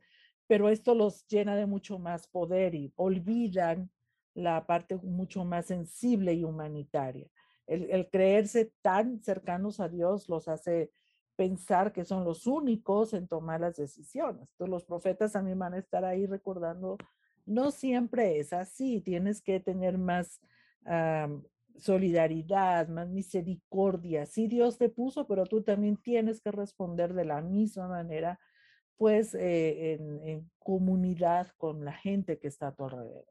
[0.47, 3.89] pero esto los llena de mucho más poder y olvidan
[4.33, 7.27] la parte mucho más sensible y humanitaria.
[7.67, 10.91] El, el creerse tan cercanos a Dios los hace
[11.35, 14.49] pensar que son los únicos en tomar las decisiones.
[14.51, 16.97] Entonces los profetas también van a estar ahí recordando,
[17.45, 20.41] no siempre es así, tienes que tener más
[21.77, 24.25] solidaridad, más misericordia.
[24.25, 28.39] Sí, Dios te puso, pero tú también tienes que responder de la misma manera,
[28.97, 33.25] pues eh, en, comunidad con la gente que está a tu alrededor.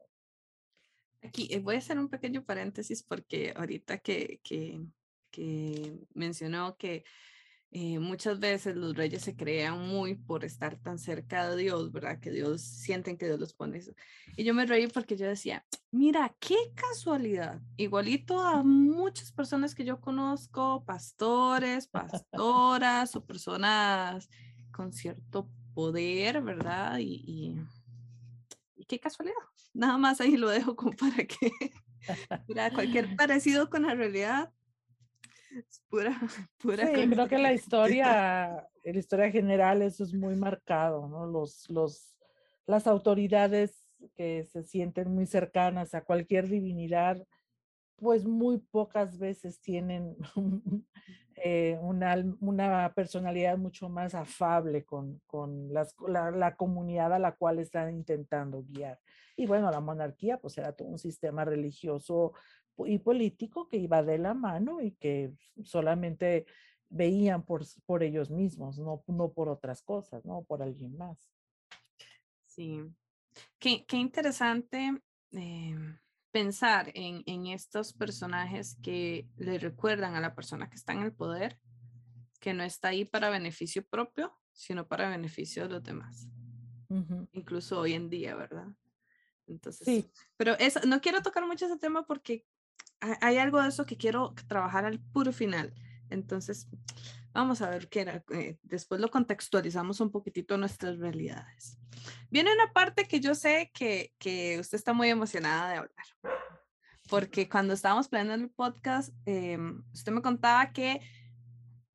[1.21, 4.81] Aquí eh, voy a hacer un pequeño paréntesis porque ahorita que, que,
[5.31, 7.03] que mencionó que
[7.75, 12.19] eh, muchas veces los reyes se crean muy por estar tan cerca de Dios, ¿verdad?
[12.19, 13.93] Que Dios sienten que Dios los pone eso.
[14.37, 19.85] Y yo me reí porque yo decía, mira, qué casualidad, igualito a muchas personas que
[19.85, 21.87] yo conozco, pastores,
[22.31, 24.29] pastoras o personas
[24.71, 26.99] con cierto poder, ¿verdad?
[26.99, 27.57] Y,
[28.75, 29.33] y, qué casualidad.
[29.73, 31.51] Nada más ahí lo dejo como para que,
[32.47, 34.53] mira, cualquier parecido con la realidad
[35.89, 36.19] pura,
[36.59, 36.87] pura.
[36.87, 41.25] Sí, creo que la historia, la historia general, eso es muy marcado, ¿no?
[41.25, 42.15] Los, los,
[42.65, 43.85] las autoridades
[44.15, 47.25] que se sienten muy cercanas a cualquier divinidad,
[47.97, 50.17] pues muy pocas veces tienen
[51.35, 57.33] eh, una, una, personalidad mucho más afable con, con las, la, la, comunidad a la
[57.33, 58.99] cual están intentando guiar.
[59.35, 62.33] Y bueno, la monarquía pues era todo un sistema religioso
[62.77, 65.33] y político que iba de la mano y que
[65.63, 66.45] solamente
[66.89, 71.29] veían por, por ellos mismos, no, no por otras cosas, no por alguien más.
[72.45, 72.81] Sí,
[73.59, 75.75] qué, qué interesante eh,
[76.31, 81.13] pensar en, en, estos personajes que le recuerdan a la persona que está en el
[81.13, 81.59] poder
[82.43, 86.27] que no está ahí para beneficio propio, sino para beneficio de los demás.
[87.31, 88.67] Incluso hoy en día, ¿verdad?
[89.47, 90.11] Entonces, sí.
[90.35, 92.45] pero eso, no quiero tocar mucho ese tema porque
[93.21, 95.73] hay algo de eso que quiero trabajar al puro final.
[96.09, 96.67] Entonces,
[97.33, 98.23] vamos a ver qué era.
[98.31, 101.77] Eh, después lo contextualizamos un poquitito nuestras realidades.
[102.29, 106.05] Viene una parte que yo sé que, que usted está muy emocionada de hablar.
[107.09, 111.01] Porque cuando estábamos planeando el podcast, em, usted me contaba que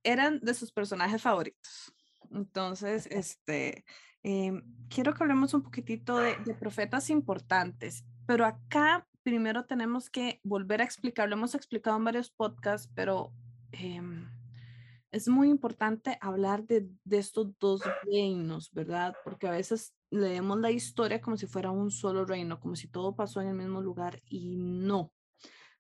[0.03, 1.95] eran de sus personajes favoritos.
[2.31, 3.85] Entonces, este,
[4.23, 8.05] em, quiero que hablemos un poquitito de, de profetas importantes.
[8.27, 13.31] Pero acá primero tenemos que volver a explicar, hemos explicado en varios podcasts, pero
[13.73, 14.27] em,
[15.11, 19.15] es muy importante hablar de, de, estos dos reinos, ¿verdad?
[19.25, 23.17] Porque a veces leemos la historia como si fuera un solo reino, como si todo
[23.17, 25.13] pasó en el mismo lugar y no,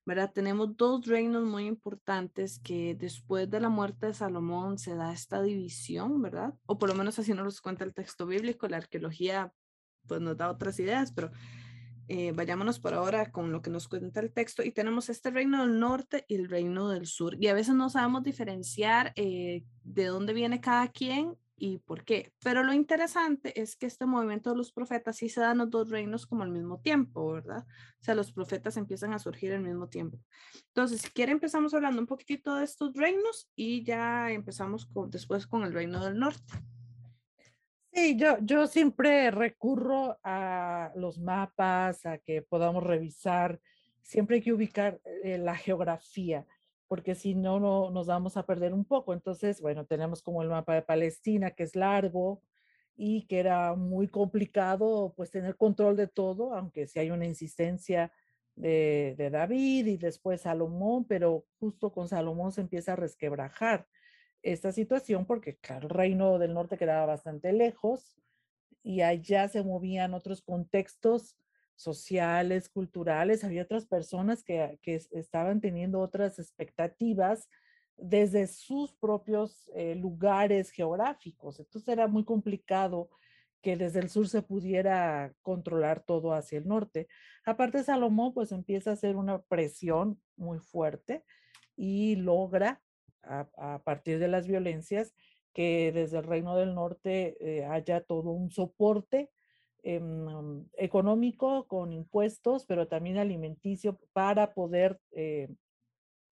[0.04, 0.30] ¿verdad?
[0.30, 5.40] Tenemos dos reinos muy importantes que después de la muerte de Salomón se da esta
[5.40, 6.52] división, ¿verdad?
[6.66, 9.54] O por lo menos así nos cuenta el texto bíblico, la arqueología
[10.06, 11.30] pues nos da otras ideas, pero
[12.08, 15.60] eh, vayámonos por ahora con lo que nos cuenta el texto y tenemos este reino
[15.60, 20.06] del norte y el reino del sur y a veces no sabemos diferenciar eh, de
[20.06, 22.32] dónde viene cada quien y por qué.
[22.42, 25.90] Pero lo interesante es que este movimiento de los profetas sí se dan los dos
[25.90, 27.66] reinos como al mismo tiempo, ¿verdad?
[28.00, 30.18] O sea, los profetas empiezan a surgir al mismo tiempo.
[30.68, 35.46] Entonces, si quiere, empezamos hablando un poquitito de estos reinos y ya empezamos con, después
[35.46, 36.54] con el reino del norte.
[37.98, 43.60] Sí, yo, yo siempre recurro a los mapas, a que podamos revisar,
[44.02, 46.46] siempre hay que ubicar eh, la geografía,
[46.86, 49.14] porque si no, no nos vamos a perder un poco.
[49.14, 52.40] Entonces, bueno, tenemos como el mapa de Palestina, que es largo
[52.96, 58.12] y que era muy complicado, pues tener control de todo, aunque si hay una insistencia
[58.54, 63.88] de David y después Salomón, pero justo con Salomón se empieza a resquebrajar
[64.52, 68.16] esta situación porque, el reino del norte quedaba bastante lejos
[68.82, 71.36] y allá se movían otros contextos
[71.76, 77.48] sociales, culturales, había otras personas que, que estaban teniendo otras expectativas
[77.96, 81.58] desde sus propios eh, lugares geográficos.
[81.60, 83.10] Entonces era muy complicado
[83.60, 87.08] que desde el sur se pudiera controlar todo hacia el norte.
[87.44, 91.24] Aparte, Salomón pues empieza a hacer una presión muy fuerte
[91.76, 92.80] y logra
[93.28, 95.14] a, partir de las violencias,
[95.52, 99.30] que desde el Reino del Norte eh, haya todo un soporte
[99.82, 105.48] em, económico con impuestos, pero también alimenticio para poder eh,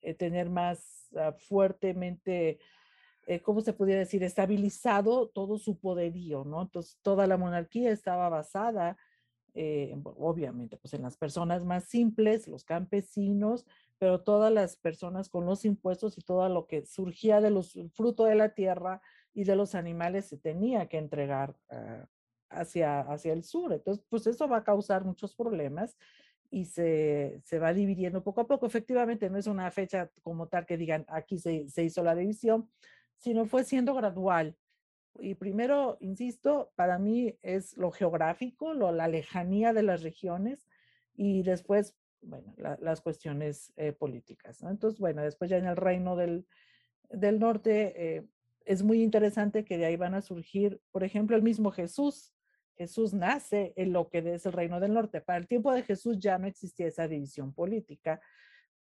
[0.02, 2.58] eh, tener más ah, fuertemente,
[3.42, 6.62] ¿cómo se pudiera decir?, estabilizado todo su poderío, ¿no?
[6.62, 8.96] Entonces, toda la monarquía estaba basada,
[10.04, 13.66] obviamente, pues en las personas más simples, los campesinos,
[13.98, 18.28] pero todas las personas con los impuestos y todo lo que surgía de los frutos
[18.28, 19.00] de la tierra
[19.32, 22.06] y de los animales se tenía que entregar ah,
[22.50, 23.72] hacia, hacia el sur.
[23.72, 25.96] Entonces, pues eso va a causar muchos problemas
[26.50, 28.66] y se, se, va dividiendo poco a poco.
[28.66, 32.70] Efectivamente, no es una fecha como tal que digan aquí se, se hizo la división,
[33.16, 34.56] sino fue siendo gradual.
[35.18, 40.66] Y primero, insisto, para mí es lo geográfico, lo, la lejanía de las regiones
[41.14, 44.62] y después bueno, las cuestiones eh, políticas.
[44.62, 46.46] Entonces, bueno, después ya en el reino del,
[47.10, 48.26] del norte eh,
[48.64, 52.34] es muy interesante que de ahí van a surgir, por ejemplo, el mismo Jesús.
[52.76, 55.20] Jesús nace en lo que es el reino del norte.
[55.20, 58.20] Para el tiempo de Jesús ya no existía esa división política,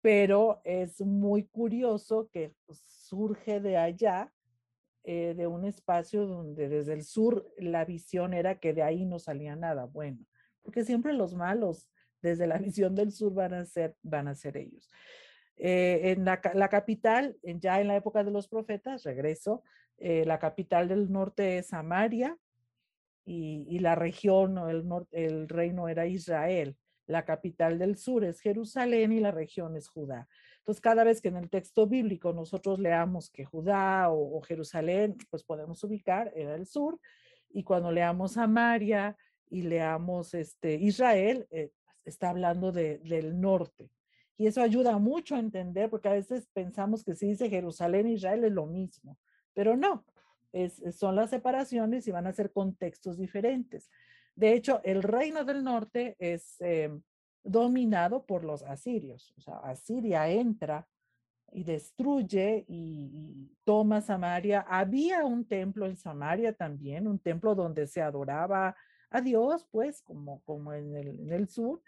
[0.01, 4.33] pero es muy curioso que surge de allá,
[5.05, 9.19] eh, de un espacio donde desde el sur la visión era que de ahí no
[9.19, 10.19] salía nada bueno,
[10.61, 11.89] porque siempre los malos
[12.23, 14.89] desde la visión del sur van a ser, van a ser ellos.
[15.57, 19.63] Eh, en la, capital, ya en la época de los profetas, regreso,
[19.99, 22.39] eh, la capital del norte es Samaria
[23.25, 26.77] y, la región el, el reino era Israel.
[27.07, 30.29] La capital del sur es Jerusalén y la región es Judá.
[30.69, 35.43] Entonces, cada vez que en el texto bíblico nosotros leamos que Judá o, Jerusalén, pues
[35.43, 37.01] podemos ubicar, era el sur.
[37.49, 39.17] Y cuando leamos Samaria
[39.49, 41.71] y leamos este, Israel, eh,
[42.09, 43.91] está hablando de, del norte.
[44.37, 48.45] Y eso ayuda mucho a entender, porque a veces pensamos que si dice Jerusalén Israel
[48.45, 49.19] es lo mismo,
[49.53, 50.05] pero no,
[50.53, 53.91] es, son las separaciones y van a ser contextos diferentes.
[54.37, 57.03] De hecho, el reino del norte es em,
[57.43, 59.35] dominado por los asirios.
[59.37, 60.87] O sea, Asiria entra
[61.53, 64.61] y destruye y, toma Samaria.
[64.61, 68.77] Había un templo en Samaria también, un templo donde se adoraba
[69.11, 71.83] a Dios, pues, como, como en, el, en el sur,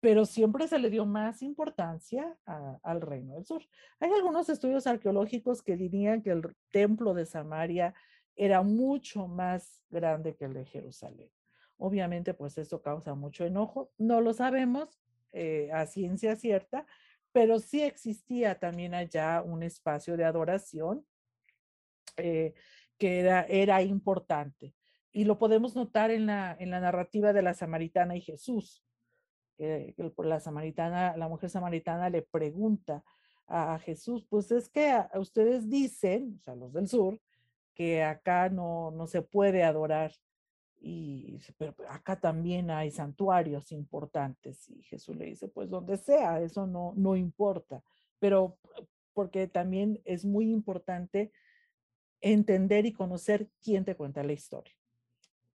[0.00, 2.36] pero siempre se le dio más importancia
[2.82, 3.62] al reino del sur.
[3.98, 7.94] Hay algunos estudios arqueológicos que dirían que el templo de Samaria
[8.36, 11.30] era mucho más grande que el de Jerusalén.
[11.78, 13.90] Obviamente, pues eso causa mucho enojo.
[13.98, 15.00] No lo sabemos
[15.32, 16.86] eh, a ciencia cierta,
[17.32, 21.04] pero sí existía también allá un espacio de adoración
[22.16, 22.54] eh,
[22.98, 24.74] que era, era importante
[25.16, 28.84] y lo podemos notar en la, en la narrativa de la samaritana y Jesús.
[29.56, 33.02] que la samaritana, la mujer samaritana le pregunta
[33.46, 37.18] a, Jesús, pues es que ustedes dicen, o sea, los del sur,
[37.74, 40.12] que acá no, no se puede adorar
[40.78, 46.66] y pero acá también hay santuarios importantes y Jesús le dice pues donde sea eso
[46.66, 47.82] no no importa
[48.18, 48.58] pero
[49.14, 51.32] porque también es muy importante
[52.20, 54.75] entender y conocer quién te cuenta la historia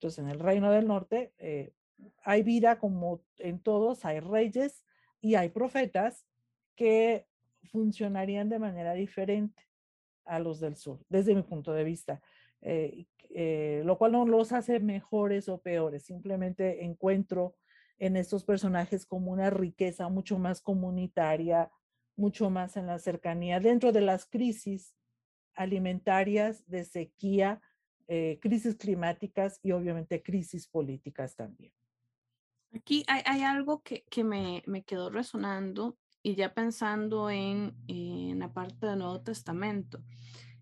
[0.01, 1.75] entonces, en el reino del norte eh,
[2.23, 4.83] hay vida como en todos, hay reyes
[5.21, 6.25] y hay profetas
[6.75, 7.27] que
[7.71, 9.61] funcionarían de manera diferente
[10.25, 12.19] a los del sur, desde mi punto de vista,
[12.61, 17.55] eh, eh, lo cual no los hace mejores o peores, simplemente encuentro
[17.99, 21.69] en estos personajes como una riqueza mucho más comunitaria,
[22.15, 24.95] mucho más en la cercanía, dentro de las crisis
[25.53, 27.61] alimentarias, de sequía,
[28.13, 31.71] eh, crisis climáticas y obviamente crisis políticas también.
[32.73, 38.99] Aquí hay, algo que, me, quedó resonando y ya pensando en, en, la parte del
[38.99, 40.03] Nuevo Testamento.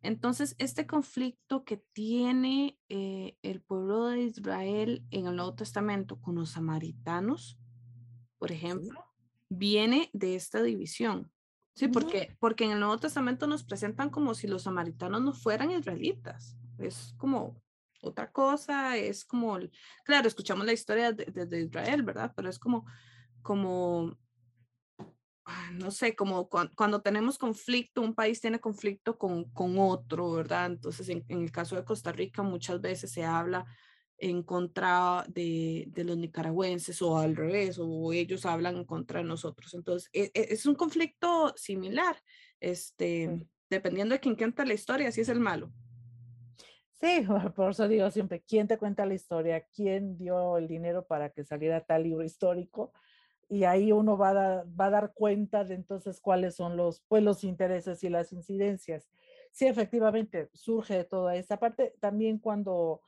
[0.03, 6.35] Entonces, este conflicto que tiene eh, el pueblo de Israel en el Nuevo Testamento con
[6.35, 7.57] los samaritanos,
[8.37, 9.03] por ejemplo,
[9.49, 11.31] viene de esta división.
[11.73, 15.71] Sí, porque, porque en el Nuevo Testamento nos presentan como si los samaritanos no fueran
[15.71, 16.58] israelitas.
[16.81, 17.61] Es como
[18.01, 19.59] otra cosa, es como,
[20.05, 22.33] claro, escuchamos la historia de, de Israel, ¿verdad?
[22.35, 22.85] Pero es como,
[23.41, 24.17] como
[25.51, 30.67] Ah, no sé, como cuando, tenemos conflicto, un país tiene conflicto con, con otro, ¿verdad?
[30.67, 33.65] Entonces, en, el caso de Costa Rica, muchas veces se habla
[34.19, 39.25] en contra de, de, los nicaragüenses o al revés, o ellos hablan en contra de
[39.25, 39.73] nosotros.
[39.73, 42.21] Entonces, e, e, es, un conflicto similar,
[42.59, 45.73] este, dependiendo de quién cuenta la historia, si es el malo.
[47.01, 47.25] Sí,
[47.55, 49.65] por eso digo siempre, ¿quién te cuenta la historia?
[49.73, 52.91] ¿Quién dio el dinero para que saliera tal libro histórico?
[53.49, 58.03] y ahí uno va a, dar cuenta de entonces cuáles son los, pues, los intereses
[58.03, 59.09] y las incidencias.
[59.51, 61.95] Sí, efectivamente, surge toda esta parte.
[61.99, 63.01] También cuando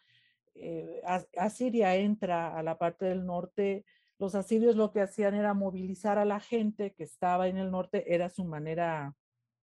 [0.55, 1.01] eh,
[1.37, 3.85] Asiria entra a la parte del norte,
[4.17, 8.13] los asirios lo que hacían era movilizar a la gente que estaba en el norte,
[8.13, 9.15] era su manera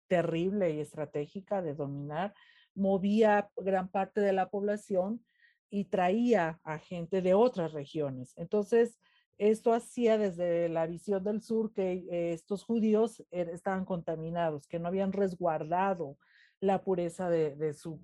[0.06, 2.34] terrible y estratégica de dominar,
[2.74, 5.24] movía gran parte de la población
[5.70, 8.32] y traía a gente de otras regiones.
[8.36, 8.98] Entonces,
[9.38, 14.78] esto hacía desde la visión del sur que eh, estos judíos er, estaban contaminados, que
[14.78, 16.18] no habían resguardado
[16.60, 18.00] la pureza de, su,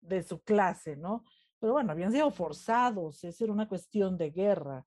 [0.00, 1.24] de su clase, ¿no?
[1.58, 4.86] Pero bueno, habían sido forzados, esa era una cuestión de guerra.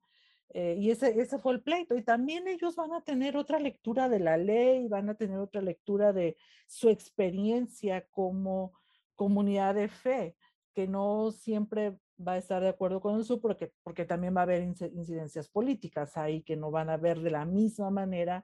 [0.53, 1.95] Eh, y ese, ese fue el pleito.
[1.95, 5.61] Y también ellos van a tener otra lectura de la ley, van a tener otra
[5.61, 8.73] lectura de su experiencia como
[9.21, 10.35] comunidad de fe,
[10.73, 11.95] que no siempre
[12.27, 16.17] va a estar de acuerdo con eso porque, porque también va a haber incidencias políticas
[16.17, 18.43] ahí que no van a ver de la misma manera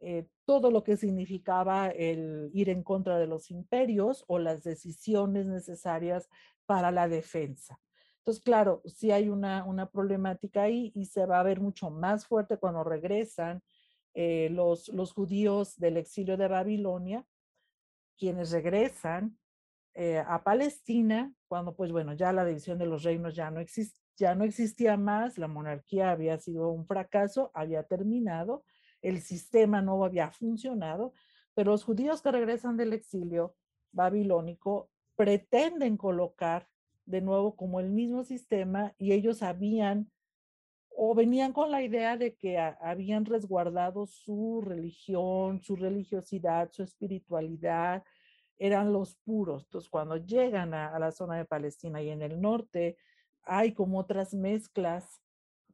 [0.00, 5.46] eh, todo lo que significaba el ir en contra de los imperios o las decisiones
[5.46, 6.28] necesarias
[6.66, 7.78] para la defensa.
[8.16, 12.26] Entonces, claro, sí hay una, una problemática ahí y se va a ver mucho más
[12.26, 13.62] fuerte cuando regresan
[14.14, 17.24] eh, los, los judíos del exilio de Babilonia,
[18.16, 19.38] quienes regresan
[20.00, 23.60] eh, a Palestina, cuando pues bueno, ya la división de los reinos ya no,
[24.16, 28.62] ya no existía más, la monarquía había sido un fracaso, había terminado,
[29.02, 31.14] el sistema no había funcionado,
[31.52, 33.56] pero los judíos que regresan del exilio
[33.90, 36.68] babilónico pretenden colocar
[37.04, 40.12] de nuevo como el mismo sistema y ellos habían
[40.90, 48.04] o venían con la idea de que habían resguardado su religión, su religiosidad, su espiritualidad,
[48.58, 49.64] eran los puros.
[49.64, 52.96] Entonces, cuando llegan a, la zona de Palestina y en el norte,
[53.42, 55.22] hay como otras mezclas,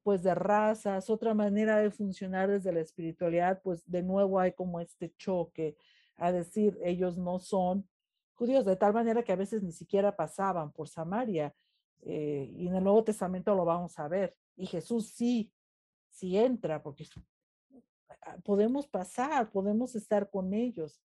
[0.02, 4.80] pues de razas, otra manera de funcionar desde la espiritualidad, pues de nuevo hay como
[4.80, 5.76] este choque
[6.16, 7.88] a decir, ellos no son
[8.34, 11.54] judíos, de tal manera que a veces ni siquiera pasaban por Samaria.
[12.02, 14.36] Eh, y en el Nuevo Testamento lo vamos a ver.
[14.56, 15.50] Y Jesús sí,
[16.10, 17.06] sí entra, porque
[18.44, 21.00] podemos pasar, podemos estar con ellos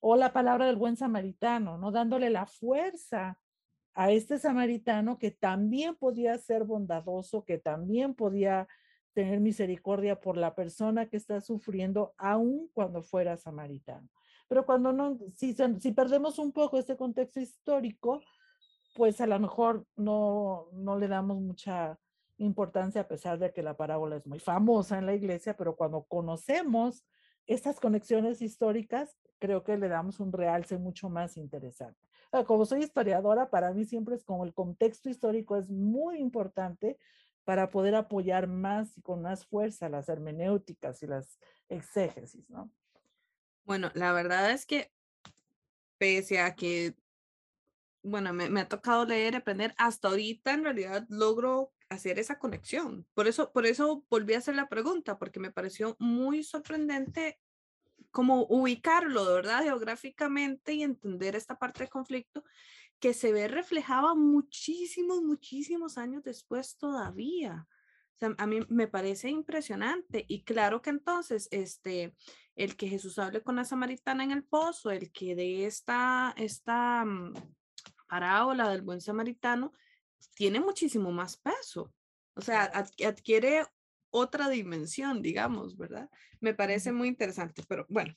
[0.00, 1.90] o la palabra del buen samaritano, ¿no?
[1.90, 3.38] Dándole la fuerza
[3.94, 8.66] a este samaritano que también podía ser bondadoso, que también podía
[9.12, 14.08] tener misericordia por la persona que está sufriendo, aun cuando fuera samaritano.
[14.48, 18.20] Pero cuando no, si, si perdemos un poco este contexto histórico,
[18.96, 21.98] pues a lo mejor no, no le damos mucha
[22.38, 26.04] importancia a pesar de que la parábola es muy famosa en la iglesia, pero cuando
[26.04, 27.04] conocemos
[27.46, 31.98] estas conexiones históricas, creo que le damos un realce mucho más interesante.
[32.46, 36.96] Como soy historiadora, para mí siempre es como el contexto histórico es muy importante
[37.44, 42.70] para poder apoyar más y con más fuerza las hermenéuticas y las exégesis, ¿no?
[43.64, 44.92] Bueno, la verdad es que
[45.98, 46.94] pese a que,
[48.02, 53.06] bueno, me, me ha tocado leer, aprender, hasta ahorita en realidad logro hacer esa conexión.
[53.14, 57.40] Por eso, por eso volví a hacer la pregunta, porque me pareció muy sorprendente
[58.10, 62.44] como ubicarlo, de verdad, geográficamente y entender esta parte del conflicto
[62.98, 67.66] que se ve reflejada muchísimos, muchísimos años después todavía.
[68.14, 72.14] O sea, a mí me parece impresionante y claro que entonces, este,
[72.54, 77.04] el que Jesús hable con la samaritana en el pozo, el que de esta, esta
[77.06, 77.32] mm,
[78.06, 79.72] parábola del buen samaritano,
[80.34, 81.94] tiene muchísimo más peso.
[82.34, 83.64] O sea, adquiere
[84.10, 86.10] otra dimensión, digamos, ¿verdad?
[86.40, 88.14] Me parece muy interesante, pero bueno.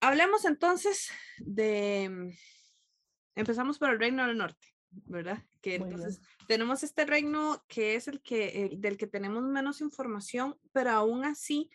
[0.00, 2.30] Hablemos entonces de, mm,
[3.34, 5.44] empezamos por el reino del norte, ¿verdad?
[5.60, 10.90] Que entonces tenemos este reino que es el que, del que tenemos menos información, pero
[10.90, 11.70] aún así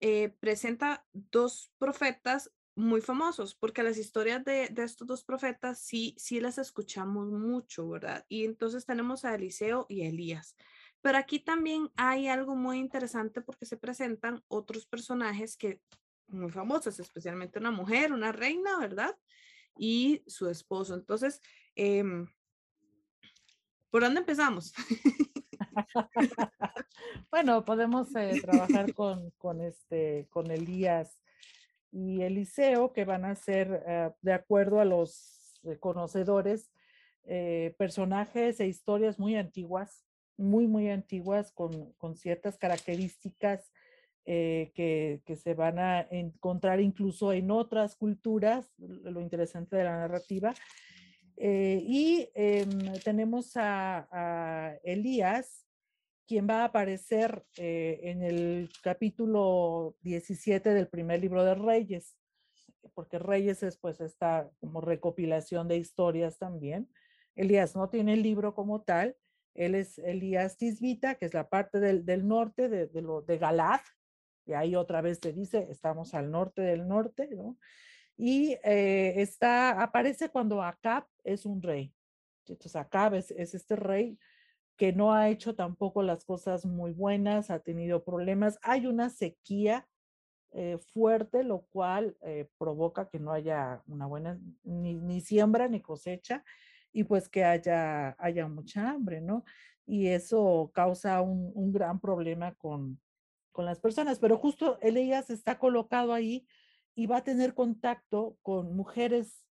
[0.00, 6.14] eh, presenta dos profetas muy famosos, porque las historias de, de, estos dos profetas sí,
[6.18, 8.24] sí las escuchamos mucho, ¿verdad?
[8.28, 10.56] Y entonces tenemos a Eliseo y a Elías.
[11.02, 15.80] Pero aquí también hay algo muy interesante porque se presentan otros personajes que
[16.28, 19.14] muy famosos, especialmente una mujer, una reina, ¿verdad?
[19.76, 20.94] Y su esposo.
[20.94, 21.40] Entonces,
[21.76, 22.04] eh,
[23.90, 24.72] ¿por dónde empezamos?
[27.30, 31.20] bueno, podemos eh, trabajar con, con, este, con Elías
[31.90, 36.70] y Eliseo, que van a ser, eh, de acuerdo a los eh, conocedores,
[37.78, 40.04] personajes e historias muy antiguas,
[40.36, 43.72] muy, muy antiguas, con, con ciertas características
[44.24, 50.54] que, que, se van a encontrar incluso en otras culturas, lo interesante de la narrativa.
[51.36, 55.66] y em, tenemos a, a Elías,
[56.26, 62.16] quien va a aparecer eh, en el capítulo 17 del primer libro de Reyes,
[62.94, 66.88] porque Reyes es pues esta como recopilación de historias también.
[67.34, 69.16] Elías no tiene el libro como tal,
[69.54, 73.80] él es Elías Tisbita, que es la parte del, del norte de, de, lo, Galad,
[74.46, 77.58] y ahí otra vez se dice, estamos al norte del norte, ¿no?
[78.16, 81.94] Y eh, está, aparece cuando Acab es un rey.
[82.46, 84.18] Entonces Acab es, es este rey
[84.76, 88.58] que no ha hecho tampoco las cosas muy buenas, ha tenido problemas.
[88.62, 89.86] Hay una sequía
[90.54, 96.44] eh, fuerte, lo cual eh, provoca que no haya una buena ni, siembra ni cosecha
[96.92, 99.44] y pues que haya, haya mucha hambre, ¿no?
[99.86, 103.00] Y eso causa un, un gran problema con,
[103.50, 104.18] con las personas.
[104.18, 106.46] Pero justo Elías está colocado ahí
[106.94, 109.46] y va a tener contacto con mujeres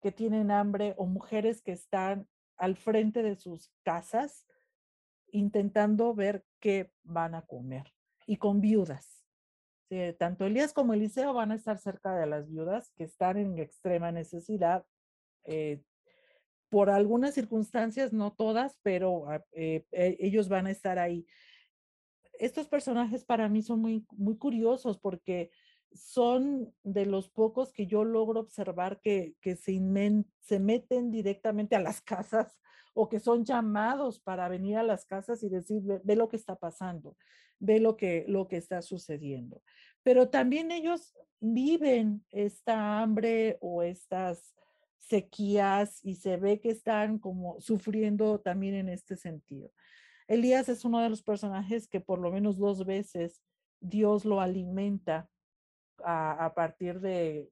[0.00, 4.46] que tienen hambre o mujeres que están al frente de sus casas
[5.30, 7.92] intentando ver qué van a comer
[8.26, 9.24] y con viudas.
[10.18, 14.10] Tanto Elías como Eliseo van a estar cerca de las viudas que están en extrema
[14.10, 14.86] necesidad.
[15.44, 15.82] Eh,
[16.72, 21.26] por algunas circunstancias, no todas, pero eh, eh, ellos van a estar ahí.
[22.38, 25.50] Estos personajes para mí son muy, muy curiosos porque
[25.92, 31.76] son de los pocos que yo logro observar que, que se, inmen, se meten directamente
[31.76, 32.58] a las casas
[32.94, 36.36] o que son llamados para venir a las casas y decir, ve, ve, lo que
[36.36, 37.18] está pasando,
[37.58, 39.62] ve lo que, lo que está sucediendo.
[40.02, 44.54] Pero también ellos viven esta hambre o estas
[45.02, 49.70] sequías y se ve que están como sufriendo también en este sentido.
[50.28, 53.42] Elías es uno de los personajes que por lo menos dos veces
[53.80, 55.28] Dios lo alimenta
[56.04, 57.50] a, partir de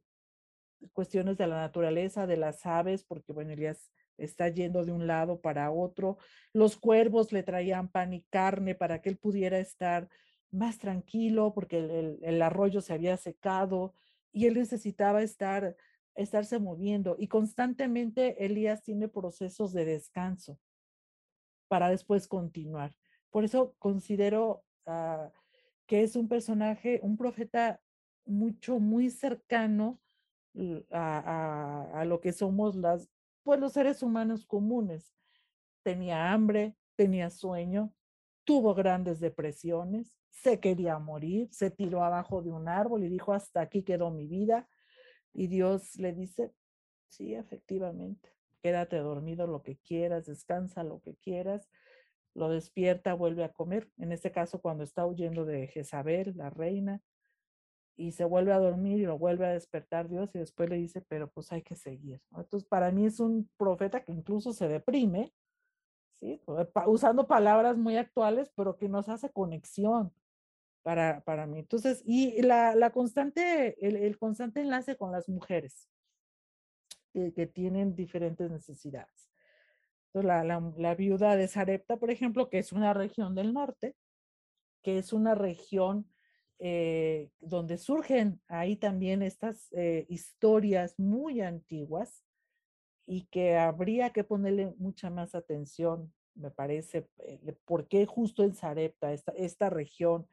[0.92, 5.40] cuestiones de la naturaleza, de las aves, porque bueno, Elías está yendo de un lado
[5.40, 6.18] para otro.
[6.52, 10.08] Los cuervos le traían pan y carne para que él pudiera estar
[10.50, 13.94] más tranquilo porque el, el arroyo se había secado
[14.32, 15.76] y él necesitaba estar,
[16.14, 17.16] estarse moviendo.
[17.18, 20.58] Y constantemente Elías tiene procesos de descanso
[21.68, 22.94] para después continuar.
[23.30, 25.30] Por eso considero uh,
[25.86, 27.80] que es un personaje, un profeta
[28.26, 30.00] mucho, muy cercano
[30.90, 33.08] a, a, a, lo que somos las,
[33.42, 35.14] pues los seres humanos comunes.
[35.82, 37.92] Tenía hambre, tenía sueño,
[38.44, 43.60] tuvo grandes depresiones, se quería morir, se tiró abajo de un árbol y dijo, hasta
[43.60, 44.68] aquí quedó mi vida.
[45.32, 46.52] Y Dios le dice,
[47.08, 48.30] sí, efectivamente,
[48.62, 51.68] quédate dormido lo que quieras, descansa lo que quieras,
[52.34, 53.90] lo despierta, vuelve a comer.
[53.98, 57.02] En este caso, cuando está huyendo de Jezabel, la reina,
[57.96, 61.02] y se vuelve a dormir y lo vuelve a despertar Dios y después le dice,
[61.02, 62.22] pero pues hay que seguir.
[62.30, 65.34] Entonces, para mí es un profeta que incluso se deprime,
[66.18, 66.40] ¿sí?
[66.86, 70.14] usando palabras muy actuales, pero que nos hace conexión
[70.82, 71.60] para, para mí.
[71.60, 75.88] Entonces, y la, la constante, el, el, constante enlace con las mujeres
[77.12, 79.30] que, tienen diferentes necesidades.
[80.12, 83.94] La, la viuda de Sarepta, por ejemplo, que es una región del norte,
[84.82, 86.06] que es una región
[86.62, 92.22] eh, donde surgen ahí también estas eh, historias muy antiguas
[93.06, 98.54] y que habría que ponerle mucha más atención, me parece, eh, por qué justo en
[98.54, 100.28] Sarepta, esta, esta región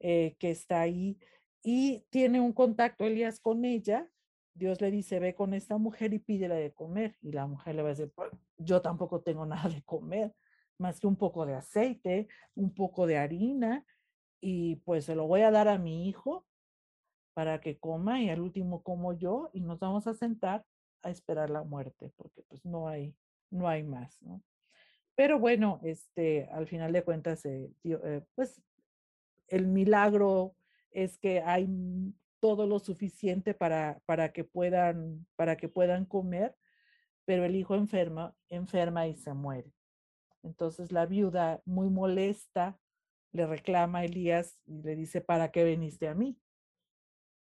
[0.00, 1.18] eh, que está ahí,
[1.62, 4.08] y tiene un contacto Elías con ella,
[4.54, 7.82] Dios le dice, ve con esta mujer y pídele de comer, y la mujer le
[7.82, 10.34] va a decir, pues, yo tampoco tengo nada de comer,
[10.78, 13.84] más que un poco de aceite, un poco de harina,
[14.46, 16.46] y pues se lo voy a dar a mi hijo
[17.34, 20.66] para que coma y al último como yo y nos vamos a sentar
[21.02, 23.16] a esperar la muerte porque pues no hay
[23.50, 24.42] no hay más no
[25.14, 28.62] pero bueno este al final de cuentas eh, eh, pues
[29.48, 30.54] el milagro
[30.90, 31.68] es que hay
[32.40, 36.54] todo lo suficiente para, para, que, puedan, para que puedan comer,
[37.24, 39.72] pero el hijo enferma, enferma y se muere.
[40.42, 42.78] Entonces la viuda, muy molesta,
[43.32, 46.38] le reclama a Elías y le dice, ¿para qué veniste a mí?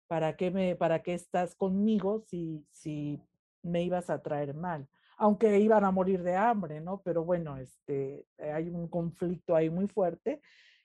[0.06, 3.22] ¿Para qué, me, para qué estás conmigo si, si
[3.62, 4.88] me ibas a traer mal?
[5.16, 7.00] Aunque iban a morir de hambre, ¿no?
[7.02, 10.40] Pero bueno, este, hay un conflicto ahí muy fuerte.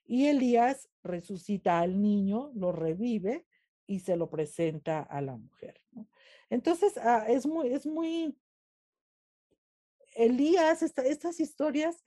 [0.06, 3.46] Y Elías resucita al niño, lo revive
[3.88, 5.82] y se lo presenta a la mujer.
[6.50, 8.38] Entonces, ah, es, muy, es muy
[10.16, 12.04] Elías, estas historias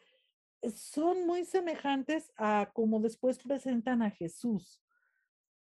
[0.75, 4.83] son muy semejantes a como después presentan a Jesús.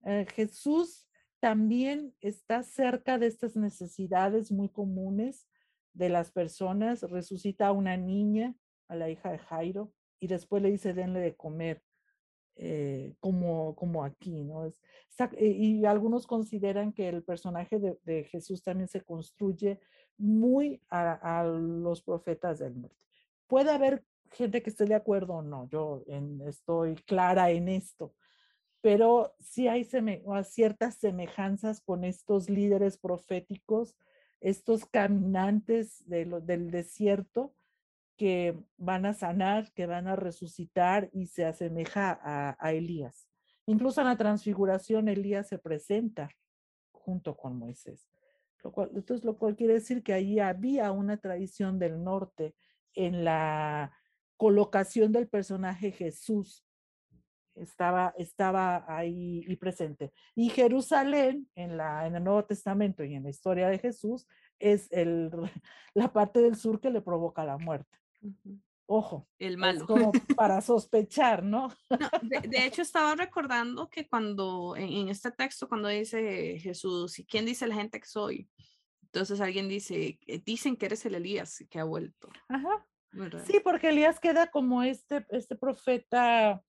[0.05, 1.09] Eh, Jesús
[1.41, 5.47] también está cerca de estas necesidades muy comunes
[5.93, 7.03] de las personas.
[7.03, 8.55] Resucita a una niña,
[8.89, 11.83] a la hija de Jairo, y después le dice, denle de comer.
[12.57, 14.64] Eh, como, como aquí, ¿no?
[14.64, 14.80] Es,
[15.40, 19.80] y algunos consideran que el personaje de, de Jesús también se construye
[20.18, 23.05] muy a, los profetas del norte.
[23.46, 26.05] Puede haber gente que esté de acuerdo o no, yo
[26.46, 28.14] estoy clara en esto,
[28.80, 29.88] pero sí hay
[30.44, 33.96] ciertas semejanzas con estos líderes proféticos,
[34.40, 37.55] estos caminantes del desierto
[38.16, 43.28] que van a sanar, que van a resucitar y se asemeja a, Elías.
[43.66, 46.30] Incluso en la transfiguración Elías se presenta
[46.92, 48.08] junto con Moisés
[48.94, 52.54] entonces, lo cual quiere decir que ahí había una tradición del norte
[52.94, 53.92] en la
[54.36, 56.64] colocación del personaje Jesús.
[57.54, 60.12] Estaba, estaba ahí presente.
[60.34, 64.26] Y Jerusalén, en, la, en el Nuevo Testamento y en la historia de Jesús,
[64.58, 65.30] es el,
[65.94, 67.98] la parte del sur que le provoca la muerte.
[68.87, 69.87] Ojo, el malo.
[69.87, 71.68] como para sospechar, ¿no?
[72.22, 77.66] de, hecho, estaba recordando que cuando en, este texto, cuando dice Jesús, ¿y quién dice
[77.66, 78.49] la gente que soy?
[79.03, 82.29] Entonces alguien dice, eh, dicen que eres el Elías que ha vuelto.
[82.49, 82.87] Ajá.
[83.47, 86.62] Sí, porque Elías queda como este, este profeta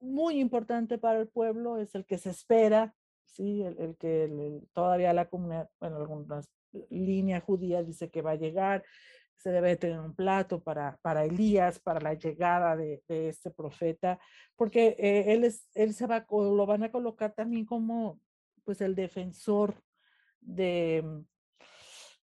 [0.00, 2.94] muy importante para el pueblo, es el que se espera,
[3.26, 3.62] ¿sí?
[3.62, 6.50] el, que todavía la comunidad, bueno, algunas
[6.90, 8.84] líneas judías dice que va a llegar,
[9.36, 14.18] se debe tener un plato para, para Elías, para la llegada de, este profeta,
[14.56, 18.20] porque eh, él, es, él se va, lo van a colocar también como
[18.64, 19.74] pues el defensor
[20.40, 21.04] de,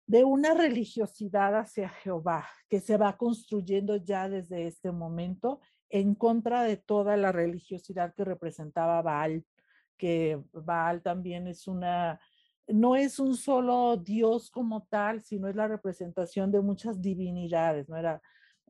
[0.06, 6.64] de una religiosidad hacia Jehová que se va construyendo ya desde este momento en contra
[6.64, 9.46] de toda la religiosidad que representaba Baal,
[9.98, 12.20] que Baal también es una
[12.68, 17.98] no es un solo Dios como tal, sino es la representación de muchas divinidades, ¿no?
[17.98, 18.22] Era,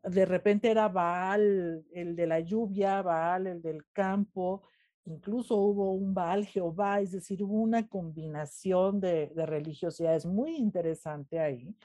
[0.04, 4.64] de repente era Baal el de la lluvia, Baal el del campo,
[5.06, 11.76] incluso hubo un Baal Jehová, es decir, una combinación de, religiosidades muy interesante ahí.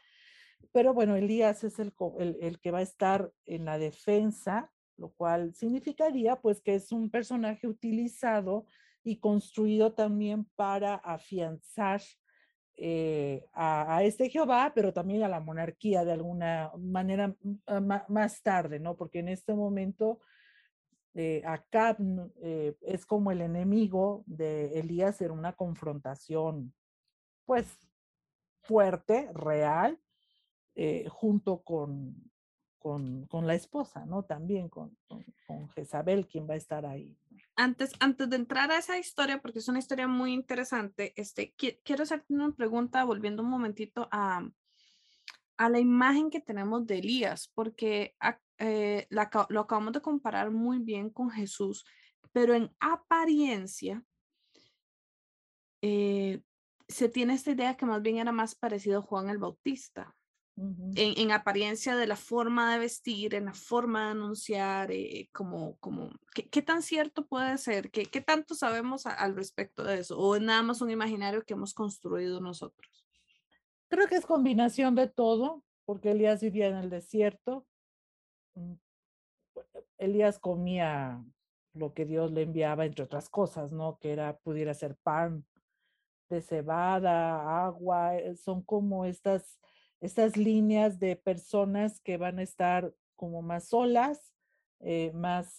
[0.72, 5.10] Pero bueno, Elías es el, el, el que va a estar en la defensa, lo
[5.10, 8.66] cual significaría pues que es un personaje utilizado
[9.04, 12.00] y construido también para afianzar
[12.76, 18.42] eh, a, este Jehová, pero también a la monarquía de alguna manera mm, ah, más
[18.42, 18.96] tarde, ¿no?
[18.96, 20.20] Porque en este momento
[21.14, 21.98] eh, Acab
[22.42, 26.72] eh, es como el enemigo de Elías en una confrontación,
[27.44, 27.66] pues,
[28.62, 29.98] fuerte, real,
[31.10, 32.31] junto con,
[32.82, 34.24] con, con, la esposa, ¿no?
[34.24, 37.16] También con, con, con Jezabel, quien va a estar ahí
[37.56, 42.02] antes, antes de entrar a esa historia, porque es una historia muy interesante, este, quiero
[42.02, 44.48] hacerte una pregunta, volviendo un momentito a,
[45.56, 48.16] a la imagen que tenemos de Elías, porque
[48.58, 51.84] eh, lo acabamos de comparar muy bien con Jesús,
[52.32, 54.02] pero en apariencia
[55.82, 56.42] eh,
[56.88, 60.14] se tiene esta idea que más bien era más parecido a Juan el Bautista
[60.56, 66.10] en, apariencia de la forma de vestir, en la forma de anunciar, eh, como, como
[66.34, 67.90] ¿qué, tan cierto puede ser?
[67.90, 70.18] ¿Qué, qué tanto sabemos al respecto de eso?
[70.18, 73.06] ¿O es nada más un imaginario que hemos construido nosotros?
[73.88, 77.66] Creo que es combinación de todo, porque Elías vivía en el desierto.
[78.54, 78.74] Mm,
[79.98, 81.22] Elías comía
[81.74, 83.98] lo que Dios le enviaba, entre otras cosas, ¿no?
[83.98, 85.46] Que era, pudiera ser pan
[86.28, 89.58] de cebada, agua, eh, son como estas
[90.02, 94.34] estas líneas de personas que van a estar como más solas,
[94.80, 95.58] eh, más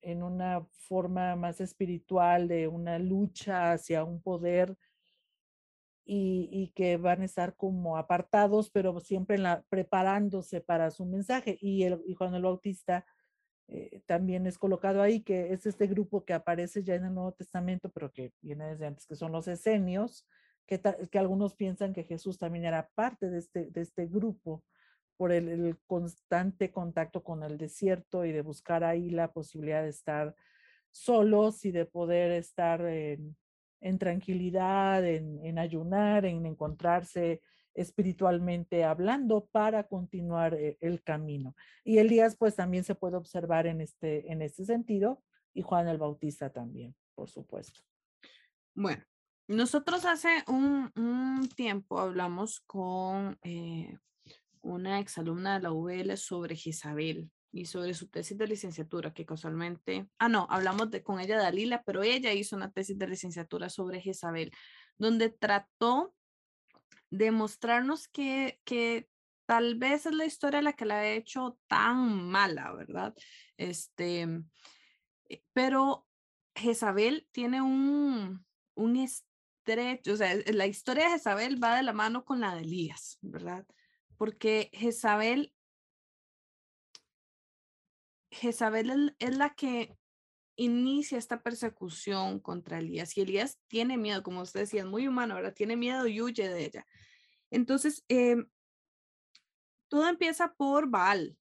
[0.00, 4.76] en una forma más espiritual de una lucha hacia un poder
[6.06, 11.58] y, que van a estar como apartados, pero siempre la, preparándose para su mensaje.
[11.60, 13.04] Y, el, y Juan el Bautista
[13.66, 17.32] eh, también es colocado ahí, que es este grupo que aparece ya en el Nuevo
[17.32, 20.24] Testamento, pero que viene desde antes, que son los esenios,
[20.66, 24.64] que, algunos piensan que Jesús también era parte de este, de este grupo
[25.16, 30.34] por el, constante contacto con el desierto y de buscar ahí la posibilidad de estar
[30.90, 33.36] solos y de poder estar en,
[33.98, 37.42] tranquilidad, en, en, ayunar, en encontrarse
[37.74, 41.54] espiritualmente hablando para continuar eh, el camino.
[41.82, 45.98] Y Elías pues también se puede observar en este, en este sentido y Juan el
[45.98, 47.80] Bautista también, por supuesto.
[48.74, 49.04] Bueno,
[49.46, 53.98] nosotros hace un, un tiempo hablamos con eh,
[54.62, 60.08] una exalumna de la UL sobre Jezabel y sobre su tesis de licenciatura, que casualmente,
[60.18, 64.00] ah, no, hablamos de, con ella Dalila, pero ella hizo una tesis de licenciatura sobre
[64.00, 64.50] Jezabel,
[64.98, 66.14] donde trató
[67.10, 69.08] de mostrarnos que, que
[69.46, 73.14] tal vez es la historia la que la ha hecho tan mala, ¿verdad?
[73.56, 74.26] Este,
[75.28, 76.08] eh, pero
[76.56, 78.96] Jezabel tiene un, un
[79.66, 83.66] o sea, la historia de Jezabel va de la mano con la de Elías, ¿verdad?
[84.16, 85.54] Porque Jezabel,
[88.30, 89.96] Jezabel es la que
[90.56, 95.34] inicia esta persecución contra Elías y Elías tiene miedo, como usted decía, es muy humano,
[95.34, 95.54] ¿verdad?
[95.54, 96.86] Tiene miedo y huye de ella.
[97.50, 98.48] Entonces, em,
[99.88, 101.36] todo empieza por Baal,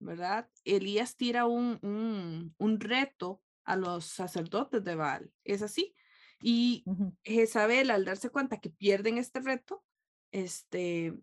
[0.00, 0.48] ¿verdad?
[0.64, 5.94] Elías tira un, un, un, reto a los sacerdotes de Baal, es así.
[6.40, 6.84] Y
[7.24, 9.82] Jezabel, al darse cuenta que pierden este reto,
[10.30, 11.14] este,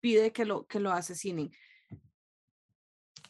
[0.00, 1.50] pide que lo, que lo asesinen.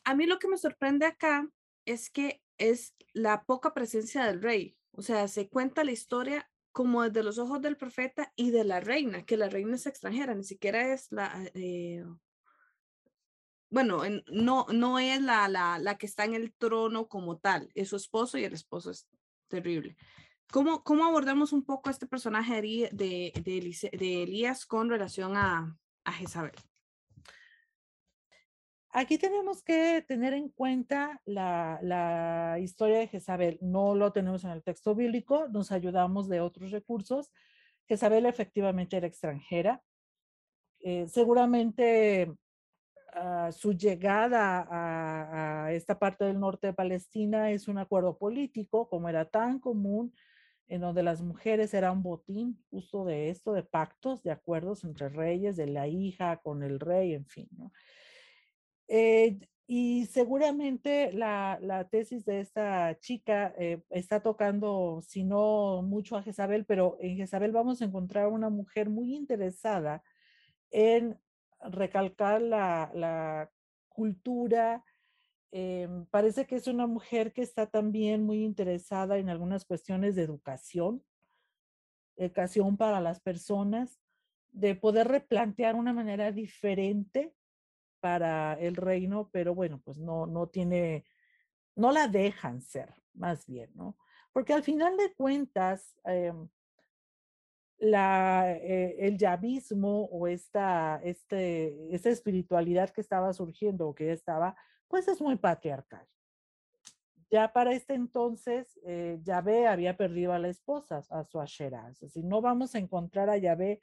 [0.04, 1.48] A mí lo que me sorprende acá
[1.84, 4.76] es que es la poca presencia del rey.
[4.92, 8.80] O sea, se cuenta la historia como desde los ojos del profeta y de la
[8.80, 12.04] reina, que la reina es extranjera, ni siquiera es la, eh,
[13.70, 17.88] bueno, no, no es la, la, la, que está en el trono como tal, es
[17.88, 19.08] su esposo y el esposo es
[19.48, 19.96] terrible.
[20.52, 25.76] ¿Cómo, cómo abordamos un poco este personaje de, de, de, de Elías con relación a,
[26.04, 26.52] a Jezabel?
[28.92, 33.58] Aquí tenemos que tener en cuenta la, historia de Jezabel.
[33.60, 37.32] No lo tenemos en el texto bíblico, nos ayudamos de otros recursos.
[37.86, 39.80] Jezabel efectivamente era extranjera.
[40.80, 42.32] Eh, seguramente
[43.12, 48.88] ah, su llegada a, a, esta parte del norte de Palestina es un acuerdo político,
[48.88, 50.12] como era tan común,
[50.70, 55.08] en donde las mujeres eran un botín justo de esto, de pactos, de acuerdos entre
[55.08, 57.48] reyes, de la hija con el rey, en fin.
[58.86, 66.16] Eh, y seguramente la, la, tesis de esta chica eh, está tocando, si no mucho
[66.16, 70.04] a Jezabel, pero en Jezabel vamos a encontrar una mujer muy interesada
[70.70, 71.18] en
[71.60, 73.50] recalcar la, la
[73.88, 74.84] cultura.
[75.52, 80.22] Eh, parece que es una mujer que está también muy interesada en algunas cuestiones de
[80.22, 81.04] educación,
[82.16, 83.98] educación para las personas,
[84.52, 87.34] de poder replantear una manera diferente
[88.00, 91.04] para el reino, pero bueno, pues no, no tiene,
[91.76, 93.96] no la dejan ser, más bien, ¿no?
[94.32, 96.32] Porque al final de cuentas, eh,
[97.78, 104.56] la, eh, el yavismo o esta, este, esta espiritualidad que estaba surgiendo o que estaba,
[104.90, 106.06] pues es muy patriarcal.
[107.30, 111.88] Ya para este entonces, eh, Yahvé había perdido a la esposa, a su Asherah.
[111.90, 113.80] Es decir, no vamos a encontrar a Yahvé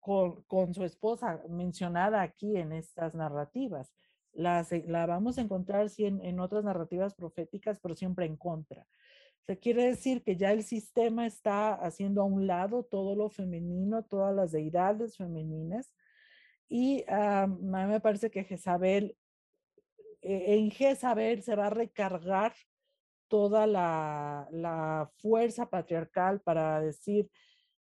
[0.00, 3.90] con, su esposa mencionada aquí en estas narrativas.
[4.32, 8.86] La, la vamos a encontrar sí, en, otras narrativas proféticas, pero siempre en contra.
[9.46, 14.04] Se quiere decir que ya el sistema está haciendo a un lado todo lo femenino,
[14.04, 15.94] todas las deidades femeninas.
[16.68, 19.16] Y uh, a mí me parece que Jezabel, eh,
[20.22, 22.52] en Jezabel se va a recargar
[23.30, 27.30] toda la, fuerza patriarcal para decir,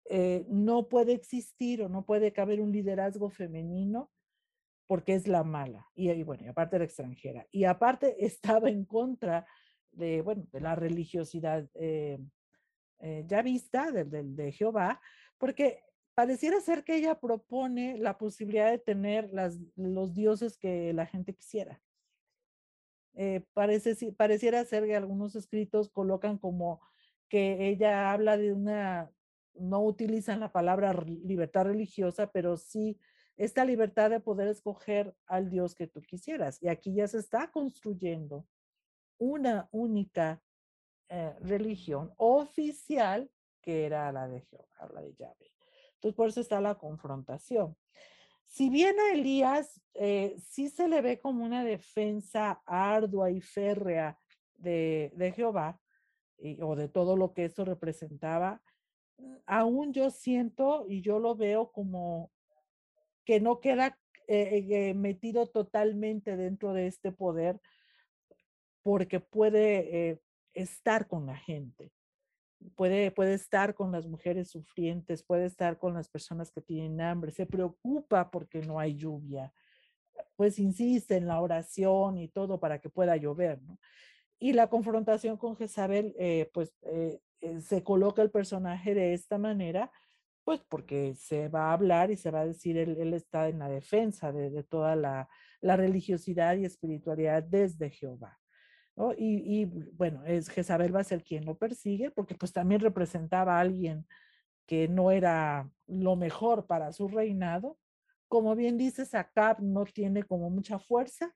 [0.10, 4.10] eh, no puede existir o no puede caber un liderazgo femenino
[4.88, 5.90] porque es la mala.
[5.94, 7.46] Y, bueno, y aparte era extranjera.
[7.52, 9.46] Y aparte estaba en contra
[9.92, 12.20] de, bueno, de la religiosidad eh,
[13.00, 15.02] eh, ya vista de, de, de, Jehová,
[15.38, 15.84] porque
[16.16, 21.34] pareciera ser que ella propone la posibilidad de tener las, los dioses que la gente
[21.34, 21.82] quisiera.
[23.16, 26.82] Eh, parece, pareciera ser que algunos escritos colocan como
[27.30, 29.12] que ella habla de una
[29.56, 33.00] no utilizan la palabra libertad religiosa, pero sí
[33.38, 36.62] esta libertad de poder escoger al Dios que tú quisieras.
[36.62, 38.48] Y aquí ya se está construyendo
[39.18, 40.42] una única
[41.10, 43.30] eh, religión oficial
[43.62, 45.52] que era la de Jehová, la de Yahvé.
[45.96, 47.78] Entonces, por eso está la confrontación.
[48.46, 54.18] Si bien a Elías eh, sí se le ve como una defensa ardua y férrea
[54.56, 55.80] de, de Jehová
[56.62, 58.62] o de todo lo que eso representaba,
[59.18, 62.32] mm, aún yo siento y yo lo veo como
[63.26, 67.60] que no queda eh, eh, metido totalmente dentro de este poder
[68.82, 70.22] porque puede
[70.54, 71.92] estar con la gente
[72.76, 77.32] puede, puede estar con las mujeres sufrientes, puede estar con las personas que tienen hambre,
[77.32, 79.54] se preocupa porque no hay lluvia,
[80.36, 83.60] pues insiste en la oración y todo para que pueda llover.
[84.40, 89.38] Y la confrontación con Jezabel, eh, pues eh, eh, se coloca el personaje de esta
[89.38, 89.92] manera,
[90.44, 93.60] pues porque se va a hablar y se va a decir, él, él está en
[93.60, 95.28] la defensa de, toda la
[95.62, 98.43] religiosidad y espiritualidad desde Jehová.
[99.18, 103.62] Y, bueno, es Jezabel va a ser quien lo persigue, porque pues también representaba a
[103.62, 104.06] alguien
[104.68, 107.78] que no era lo mejor para su reinado.
[108.28, 111.36] Como bien dices, Acab no tiene como mucha fuerza.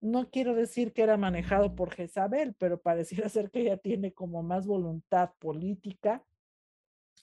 [0.00, 4.42] No quiero decir que era manejado por Jezabel, pero pareciera ser que ella tiene como
[4.42, 6.22] más voluntad política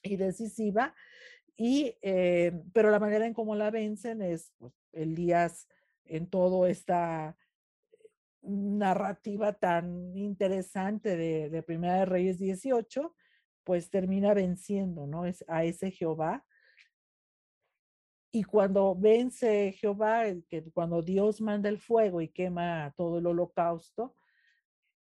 [0.02, 0.96] y decisiva.
[1.56, 5.68] Y, eh, pero la manera en cómo la vencen es pues, Elías
[6.06, 7.38] en todo esta
[8.42, 13.16] narrativa tan interesante de, de Primera de Reyes 18,
[13.64, 15.26] pues termina venciendo, ¿no?
[15.26, 16.46] Es a ese Jehová.
[18.32, 24.16] Y cuando vence Jehová, que cuando Dios manda el fuego y quema todo el holocausto,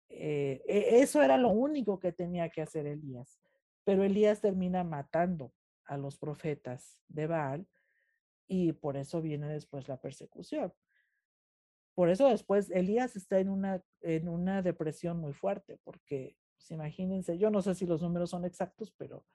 [0.09, 3.39] eh, e, eso era lo único que tenía que hacer Elías.
[3.83, 5.53] Pero Elías termina matando
[5.85, 7.67] a los profetas de Baal
[8.47, 10.73] y por eso viene después la persecución.
[11.99, 17.37] Por eso después Elías está en una, en una depresión muy fuerte, porque pues, imagínense,
[17.37, 19.25] yo no sé si los números son exactos, pero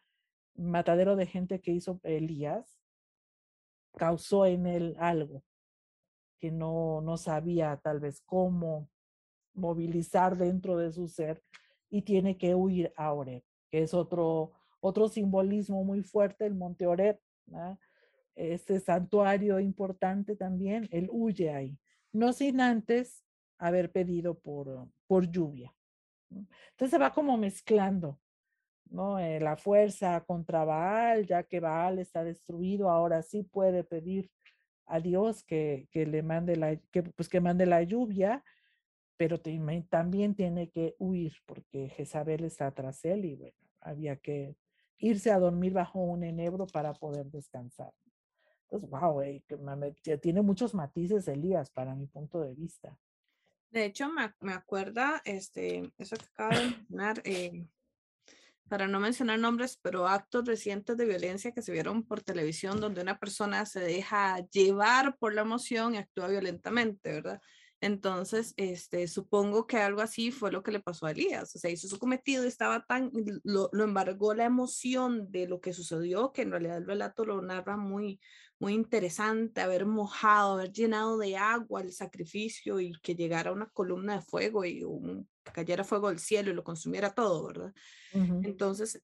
[0.55, 2.81] matadero de gente que hizo Elías
[3.99, 5.45] causó en él algo
[6.39, 8.89] que no, no sabía tal vez cómo
[9.53, 11.43] movilizar dentro de su ser
[11.91, 16.87] y tiene que huir a Oreb, que es otro, otro simbolismo muy fuerte, el monte
[16.87, 17.21] Oreb,
[18.35, 21.79] este santuario importante también, él huye ahí
[22.15, 23.25] no sin antes
[23.59, 25.75] haber pedido por, por lluvia.
[26.31, 28.21] Entonces se va como mezclando,
[28.91, 29.19] ¿no?
[29.19, 34.31] Eh, la fuerza contra Baal, ya que Baal está destruido, ahora sí puede pedir
[34.87, 38.45] a Dios que, que le mande la, que, pues que mande la lluvia,
[39.17, 39.41] pero
[39.89, 44.57] también tiene que huir porque Jezabel está tras él y bueno, había que
[44.99, 47.93] irse a dormir bajo un enebro para poder descansar.
[48.71, 49.23] Entonces, wow,
[50.21, 52.99] tiene muchos matices Elías para mi punto de vista.
[53.71, 57.67] De hecho, me, me acuerda este, eso que acaba de mencionar, eh,
[58.69, 63.03] para no mencionar nombres, pero actos recientes de violencia que se vieron por televisión donde
[63.03, 67.41] una persona se deja llevar por la emoción y actúa violentamente, ¿verdad?
[67.81, 71.55] Entonces, este, supongo que algo así fue lo que le pasó a Elías.
[71.55, 73.11] O sea, hizo su cometido estaba tan,
[73.43, 77.43] lo, lo, embargó la emoción de lo que sucedió, que en realidad el relato lo
[77.43, 78.21] narra muy,
[78.59, 84.17] muy interesante, haber mojado, haber llenado de agua el sacrificio y que llegara una columna
[84.17, 87.75] de fuego y un, cayera fuego del cielo y lo consumiera todo, ¿verdad?
[88.13, 89.03] Entonces,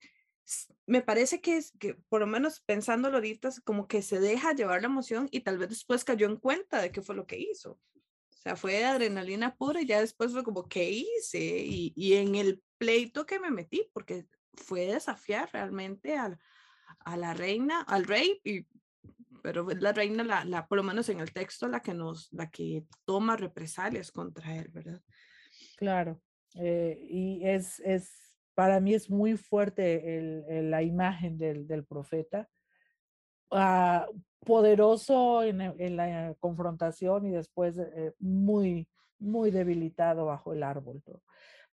[0.87, 4.83] me parece que es que por lo menos pensándolo ahorita, como que se deja llevar
[4.83, 7.73] la emoción y tal vez después cayó en cuenta de qué fue lo que hizo.
[7.73, 11.39] O sea, fue adrenalina pura y ya después fue como, ¿qué hice?
[11.39, 16.39] Y, y en el pleito que me metí, porque fue desafiar realmente al,
[17.05, 18.67] a la reina, al rey, y,
[19.43, 22.33] pero es la reina, la, la, por lo menos en el texto, la que nos,
[22.33, 25.01] la que toma represalias contra él, ¿verdad?
[25.77, 26.21] Claro,
[26.55, 31.85] eh, y es, es, para mí es muy fuerte el, el, la imagen del, del
[31.85, 32.49] profeta.
[33.51, 34.07] Uh,
[34.45, 38.89] poderoso en, en, la confrontación y después eh, muy,
[39.19, 41.03] muy debilitado bajo el árbol.
[41.07, 41.23] ¿no?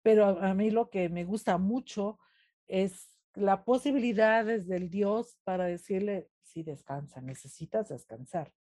[0.03, 2.19] Pero a, a, mí lo que me gusta mucho
[2.67, 8.53] es la posibilidad desde el Dios para decirle, sí, descansa, necesitas descansar.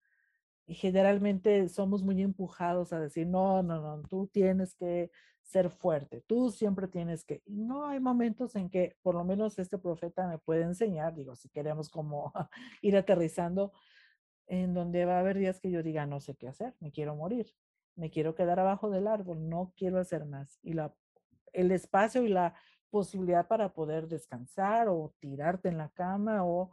[0.66, 5.10] Y generalmente somos muy empujados a decir, no, no, no, tú tienes que
[5.42, 9.76] ser fuerte, tú siempre tienes que, no hay momentos en que por lo menos este
[9.76, 12.32] profeta me puede enseñar, digo, si queremos como
[12.80, 13.72] ir aterrizando,
[14.46, 17.16] en donde va a haber días que yo diga, no sé qué hacer, me quiero
[17.16, 17.52] morir,
[17.96, 20.58] me quiero quedar abajo del árbol, no quiero hacer más.
[20.62, 20.94] Y la,
[21.52, 22.54] el espacio y la
[22.93, 26.70] posibilidad para poder descansar o tirarte en la cama o,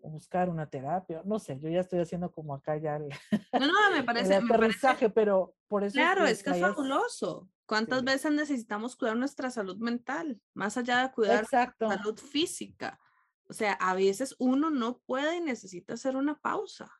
[0.00, 3.08] o buscar una terapia, no sé, yo ya estoy haciendo como acá ya el,
[3.52, 5.92] no, no, me parece, el aterrizaje, me parece, pero por eso...
[5.92, 7.48] Claro, es que es fabuloso.
[7.66, 8.04] ¿Cuántas sí.
[8.06, 11.88] veces necesitamos cuidar nuestra salud mental, más allá de cuidar Exacto.
[11.88, 12.98] salud física?
[13.46, 16.90] O sea, a veces uno no puede y necesita hacer una pausa.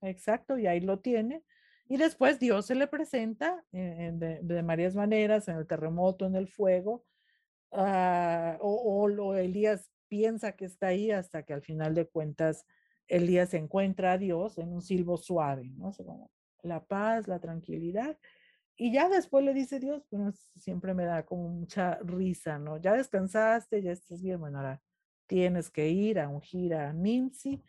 [0.00, 1.44] exacto, y ahí lo tiene.
[1.88, 7.04] Y después Dios se le presenta de, varias maneras, en el terremoto, en el fuego,
[7.72, 12.64] ah, o, Elías piensa que está ahí hasta que al final de cuentas
[13.08, 15.92] Elías encuentra a Dios en un silbo suave, ¿no?
[16.62, 18.18] la paz, la tranquilidad.
[18.76, 22.76] Y ya después le dice Dios, bueno, siempre me da como mucha risa, ¿no?
[22.78, 24.82] Ya descansaste, ya estás bien, bueno, ahora
[25.26, 27.62] tienes que ir a ungir a Nimsi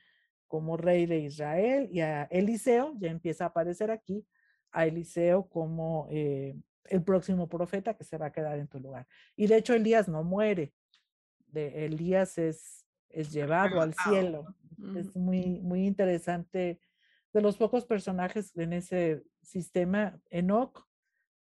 [0.48, 4.26] como rey de Israel y a Eliseo, ya empieza a aparecer aquí,
[4.72, 6.56] a Eliseo como eh,
[6.90, 9.08] el próximo profeta que se va a quedar en tu lugar.
[9.36, 10.74] Y de hecho Elías no muere,
[11.48, 14.46] de Elías es, es llevado al cielo.
[14.96, 16.80] Es muy, muy interesante.
[17.34, 20.88] De los pocos personajes en ese sistema, Enoch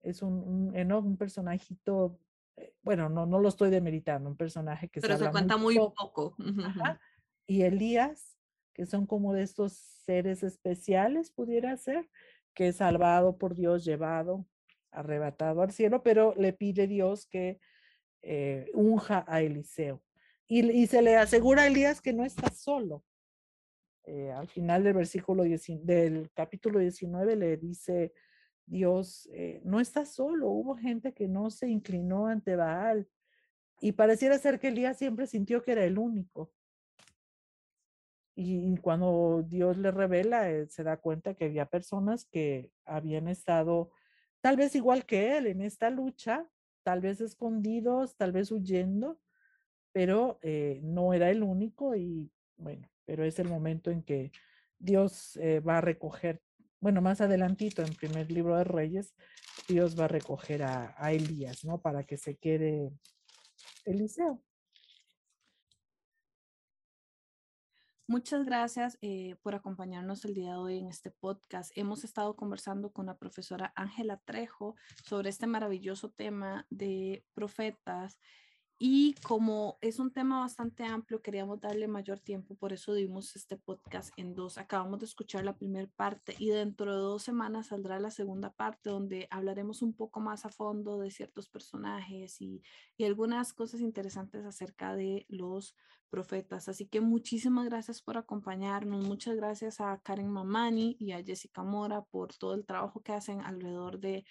[0.02, 2.20] es un, un un personajito,
[2.56, 6.36] eh, bueno, no, no lo estoy demeritando, un personaje que Pero se, cuenta muy poco.
[7.46, 8.38] Y Elías
[8.78, 12.08] que son como de estos seres especiales, pudiera ser,
[12.54, 14.46] que es salvado por Dios, llevado,
[14.98, 17.60] arrebatado al cielo, pero le pide Dios que
[18.22, 20.02] eh, unja a Eliseo.
[20.48, 23.04] Y, se le asegura a Elías que no está solo.
[24.06, 28.14] Eh, al final del versículo del capítulo 19 le dice
[28.66, 33.10] Dios, eh, no está solo, hubo gente que no se inclinó ante Baal
[33.82, 36.52] y pareciera ser que Elías siempre sintió que era el único.
[38.36, 43.92] Y cuando Dios le revela, se da cuenta que había personas que habían estado
[44.42, 46.48] tal vez igual que él en esta lucha,
[46.84, 49.20] tal vez escondidos, tal vez huyendo,
[49.92, 54.32] pero eh, no era el único y bueno, pero es el momento en que
[54.80, 56.42] Dios eh, va a recoger,
[56.80, 59.14] bueno, más adelantito en primer libro de Reyes,
[59.68, 61.82] Dios va a recoger a, a Elías, ¿no?
[61.82, 62.92] Para que se quede
[63.86, 64.42] Eliseo.
[68.10, 71.74] Muchas gracias eh, por acompañarnos el día de hoy en este podcast.
[71.76, 78.18] Hemos estado conversando con la profesora Ángela Trejo sobre este maravilloso tema de profetas
[78.80, 83.58] y como es un tema bastante amplio, queríamos darle mayor tiempo, por eso dimos este
[83.58, 84.58] podcast en dos.
[84.58, 88.90] Acabamos de escuchar la primera parte y dentro de dos semanas saldrá la segunda parte
[88.90, 92.62] donde hablaremos un poco más a fondo de ciertos personajes y,
[92.98, 95.76] y algunas cosas interesantes acerca de los
[96.10, 96.70] profetas.
[96.70, 99.06] Así que muchísimas gracias por acompañarnos.
[99.06, 103.42] Muchas gracias a Karen Mamani y a Jessica Mora por todo el trabajo que hacen
[103.42, 104.26] alrededor de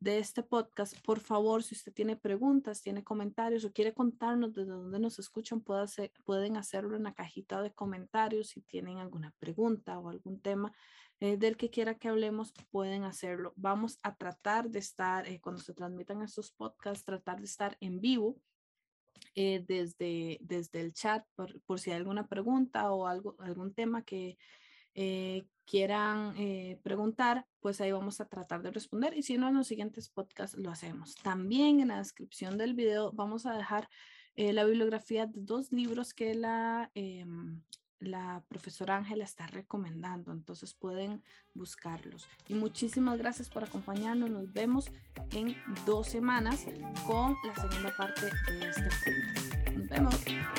[0.00, 4.70] de este podcast, por favor, si usted tiene preguntas, tiene comentarios o quiere contarnos desde
[4.70, 8.48] dónde nos escuchan, pueden hacerlo en la cajita de comentarios.
[8.48, 10.72] Si tienen alguna pregunta o algún tema
[11.18, 13.52] eh, del que quiera que hablemos, pueden hacerlo.
[13.56, 18.00] Vamos a tratar de estar, eh, cuando se transmitan estos podcasts, tratar de estar en
[18.00, 18.36] vivo.
[19.34, 24.02] Eh, desde, desde el chat por, por si hay alguna pregunta o algo, algún tema
[24.02, 24.38] que,
[24.94, 29.56] eh, quieran eh, preguntar, pues ahí vamos a tratar de responder y si no, en
[29.56, 31.14] los siguientes podcasts lo hacemos.
[31.16, 33.88] También en la descripción del video vamos a dejar
[34.36, 37.60] eh, la bibliografía de dos libros que la, em,
[38.00, 41.22] la profesora Ángela está recomendando, entonces pueden
[41.54, 42.26] buscarlos.
[42.48, 44.90] Y muchísimas gracias por acompañarnos, nos vemos
[45.32, 45.54] en
[45.84, 46.64] dos semanas
[47.06, 49.76] con la segunda parte de este podcast.
[49.76, 50.57] Nos vemos.